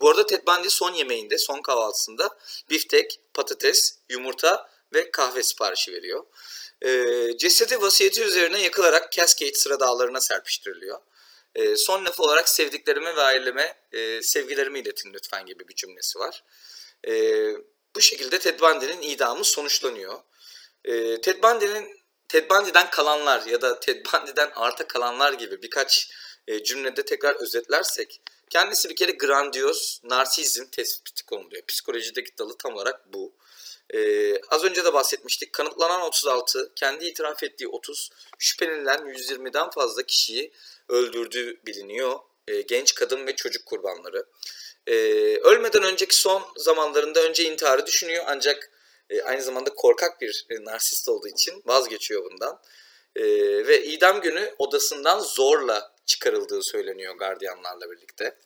Bu 0.00 0.10
arada 0.10 0.26
Ted 0.26 0.46
Bundy 0.46 0.68
son 0.68 0.92
yemeğinde, 0.92 1.38
son 1.38 1.62
kahvaltısında 1.62 2.38
biftek, 2.70 3.20
patates, 3.34 3.98
yumurta 4.08 4.73
ve 4.94 5.10
kahve 5.10 5.42
siparişi 5.42 5.92
veriyor. 5.92 6.24
Ee, 6.82 7.36
cesedi 7.38 7.82
vasiyeti 7.82 8.22
üzerine 8.22 8.62
yakılarak 8.62 9.12
Cascade 9.12 9.54
sıra 9.54 9.80
dağlarına 9.80 10.20
serpiştiriliyor. 10.20 10.98
Ee, 11.54 11.76
son 11.76 12.04
laf 12.04 12.20
olarak 12.20 12.48
sevdiklerime 12.48 13.16
ve 13.16 13.22
aileme 13.22 13.76
e, 13.92 14.22
sevgilerimi 14.22 14.78
iletin 14.78 15.12
lütfen 15.12 15.46
gibi 15.46 15.68
bir 15.68 15.74
cümlesi 15.74 16.18
var. 16.18 16.44
Ee, 17.08 17.52
bu 17.96 18.00
şekilde 18.00 18.38
Ted 18.38 18.60
Bundy'nin 18.60 19.02
idamı 19.02 19.44
sonuçlanıyor. 19.44 20.20
Ee, 20.84 21.20
Ted 21.20 21.42
Bundy'nin 21.42 22.00
Ted 22.28 22.50
Bundy'den 22.50 22.90
kalanlar 22.90 23.46
ya 23.46 23.62
da 23.62 23.80
Ted 23.80 24.06
Bundy'den 24.06 24.50
arta 24.54 24.86
kalanlar 24.86 25.32
gibi 25.32 25.62
birkaç 25.62 26.10
e, 26.48 26.62
cümlede 26.64 27.04
tekrar 27.04 27.34
özetlersek 27.34 28.20
kendisi 28.50 28.88
bir 28.88 28.96
kere 28.96 29.12
grandiyoz 29.12 30.00
narsizm 30.04 30.64
tespiti 30.66 31.26
konuluyor. 31.26 31.62
Psikolojideki 31.68 32.38
dalı 32.38 32.58
tam 32.58 32.74
olarak 32.74 33.12
bu. 33.12 33.32
Ee, 33.94 34.40
az 34.50 34.64
önce 34.64 34.84
de 34.84 34.92
bahsetmiştik. 34.92 35.52
Kanıtlanan 35.52 36.00
36, 36.00 36.72
kendi 36.74 37.04
itiraf 37.04 37.42
ettiği 37.42 37.68
30, 37.68 38.10
şüphelenilen 38.38 38.98
120'den 38.98 39.70
fazla 39.70 40.02
kişiyi 40.02 40.52
öldürdüğü 40.88 41.60
biliniyor. 41.66 42.18
Ee, 42.48 42.60
genç 42.60 42.94
kadın 42.94 43.26
ve 43.26 43.36
çocuk 43.36 43.66
kurbanları. 43.66 44.26
Ee, 44.86 44.94
ölmeden 45.36 45.82
önceki 45.82 46.16
son 46.16 46.42
zamanlarında 46.56 47.22
önce 47.22 47.44
intiharı 47.44 47.86
düşünüyor 47.86 48.24
ancak 48.26 48.70
e, 49.10 49.22
aynı 49.22 49.42
zamanda 49.42 49.74
korkak 49.74 50.20
bir 50.20 50.46
e, 50.50 50.64
narsist 50.64 51.08
olduğu 51.08 51.28
için 51.28 51.62
vazgeçiyor 51.66 52.24
bundan. 52.24 52.60
Ee, 53.16 53.22
ve 53.66 53.84
idam 53.84 54.20
günü 54.20 54.54
odasından 54.58 55.18
zorla 55.18 55.94
çıkarıldığı 56.06 56.62
söyleniyor 56.62 57.14
gardiyanlarla 57.14 57.90
birlikte. 57.90 58.38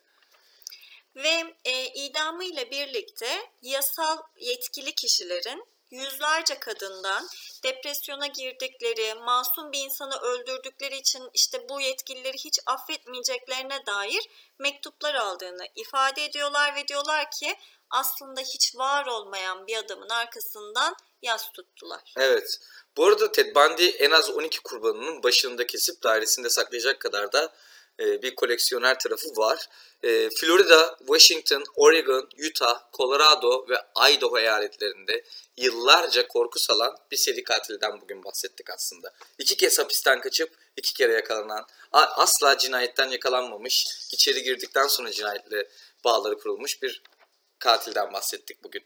Ve 1.23 1.55
e, 1.65 1.85
idamı 1.87 2.43
ile 2.43 2.71
birlikte 2.71 3.51
yasal 3.61 4.17
yetkili 4.39 4.95
kişilerin 4.95 5.65
yüzlerce 5.91 6.59
kadından 6.59 7.27
depresyona 7.63 8.27
girdikleri, 8.27 9.13
masum 9.13 9.71
bir 9.71 9.79
insanı 9.79 10.19
öldürdükleri 10.19 10.97
için 10.97 11.29
işte 11.33 11.69
bu 11.69 11.81
yetkilileri 11.81 12.37
hiç 12.37 12.59
affetmeyeceklerine 12.65 13.85
dair 13.85 14.29
mektuplar 14.59 15.15
aldığını 15.15 15.67
ifade 15.75 16.25
ediyorlar 16.25 16.75
ve 16.75 16.87
diyorlar 16.87 17.31
ki 17.31 17.55
aslında 17.89 18.41
hiç 18.41 18.75
var 18.75 19.05
olmayan 19.05 19.67
bir 19.67 19.77
adamın 19.77 20.09
arkasından 20.09 20.95
yas 21.21 21.51
tuttular. 21.51 22.13
Evet. 22.17 22.59
Bu 22.97 23.05
arada 23.05 23.31
Ted 23.31 23.55
Bundy 23.55 23.91
en 23.99 24.11
az 24.11 24.29
12 24.29 24.59
kurbanının 24.59 25.23
başında 25.23 25.67
kesip 25.67 26.03
dairesinde 26.03 26.49
saklayacak 26.49 26.99
kadar 26.99 27.31
da 27.31 27.53
e, 27.99 28.21
bir 28.21 28.35
koleksiyoner 28.35 28.99
tarafı 28.99 29.27
var. 29.37 29.69
E, 30.03 30.29
Florida, 30.29 30.97
Washington, 30.99 31.63
Oregon, 31.75 32.29
Utah, 32.49 32.79
Colorado 32.93 33.65
ve 33.69 33.75
Idaho 34.11 34.39
eyaletlerinde 34.39 35.23
yıllarca 35.57 36.27
korku 36.27 36.59
salan 36.59 36.97
bir 37.11 37.17
seri 37.17 37.43
katilden 37.43 38.01
bugün 38.01 38.23
bahsettik 38.23 38.69
aslında. 38.69 39.13
İki 39.37 39.57
kez 39.57 39.79
hapisten 39.79 40.21
kaçıp 40.21 40.49
iki 40.77 40.93
kere 40.93 41.13
yakalanan, 41.13 41.65
asla 41.91 42.57
cinayetten 42.57 43.09
yakalanmamış, 43.09 43.87
içeri 44.11 44.43
girdikten 44.43 44.87
sonra 44.87 45.11
cinayetle 45.11 45.67
bağları 46.03 46.37
kurulmuş 46.37 46.81
bir 46.81 47.01
katilden 47.59 48.13
bahsettik 48.13 48.63
bugün. 48.63 48.83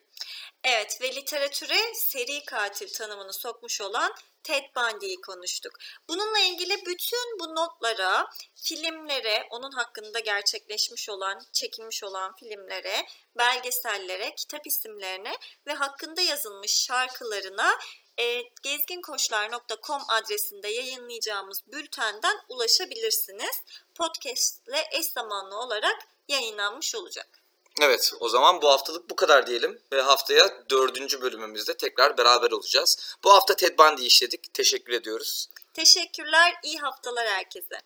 Evet 0.64 1.02
ve 1.02 1.16
literatüre 1.16 1.94
seri 1.94 2.46
katil 2.46 2.94
tanımını 2.94 3.34
sokmuş 3.34 3.82
olan 3.82 4.16
Ted 4.44 4.64
Bundy'yi 4.76 5.22
konuştuk. 5.22 5.74
Bununla 6.10 6.40
ilgili 6.40 6.86
bütün 6.86 7.40
bu 7.40 7.56
notlara, 7.56 8.30
filmlere, 8.56 9.48
onun 9.50 9.72
hakkında 9.72 10.20
gerçekleşmiş 10.20 11.10
olan, 11.10 11.42
çekilmiş 11.54 12.04
olan 12.04 12.36
filmlere, 12.36 13.06
belgesellere, 13.38 14.36
kitap 14.36 14.68
isimlerine 14.68 15.38
ve 15.68 15.74
hakkında 15.74 16.22
yazılmış 16.22 16.86
şarkılarına 16.86 17.80
e, 18.20 18.42
gezginkoçlar.com 18.64 20.02
adresinde 20.08 20.68
yayınlayacağımız 20.68 21.60
bültenden 21.68 22.38
ulaşabilirsiniz. 22.50 23.62
Podcast 23.96 24.68
ile 24.68 24.88
eş 24.92 25.06
zamanlı 25.06 25.58
olarak 25.58 25.98
yayınlanmış 26.28 26.96
olacak. 26.96 27.43
Evet 27.82 28.14
o 28.20 28.30
zaman 28.30 28.62
bu 28.62 28.70
haftalık 28.70 29.10
bu 29.10 29.16
kadar 29.16 29.48
diyelim 29.48 29.80
ve 29.94 30.02
haftaya 30.02 30.70
dördüncü 30.70 31.22
bölümümüzde 31.22 31.78
tekrar 31.78 32.18
beraber 32.18 32.52
olacağız. 32.52 33.16
Bu 33.24 33.34
hafta 33.34 33.56
Ted 33.56 33.78
Bundy'yi 33.78 34.08
işledik. 34.08 34.54
Teşekkür 34.54 34.94
ediyoruz. 34.94 35.50
Teşekkürler, 35.74 36.54
iyi 36.64 36.80
haftalar 36.80 37.28
herkese. 37.28 37.82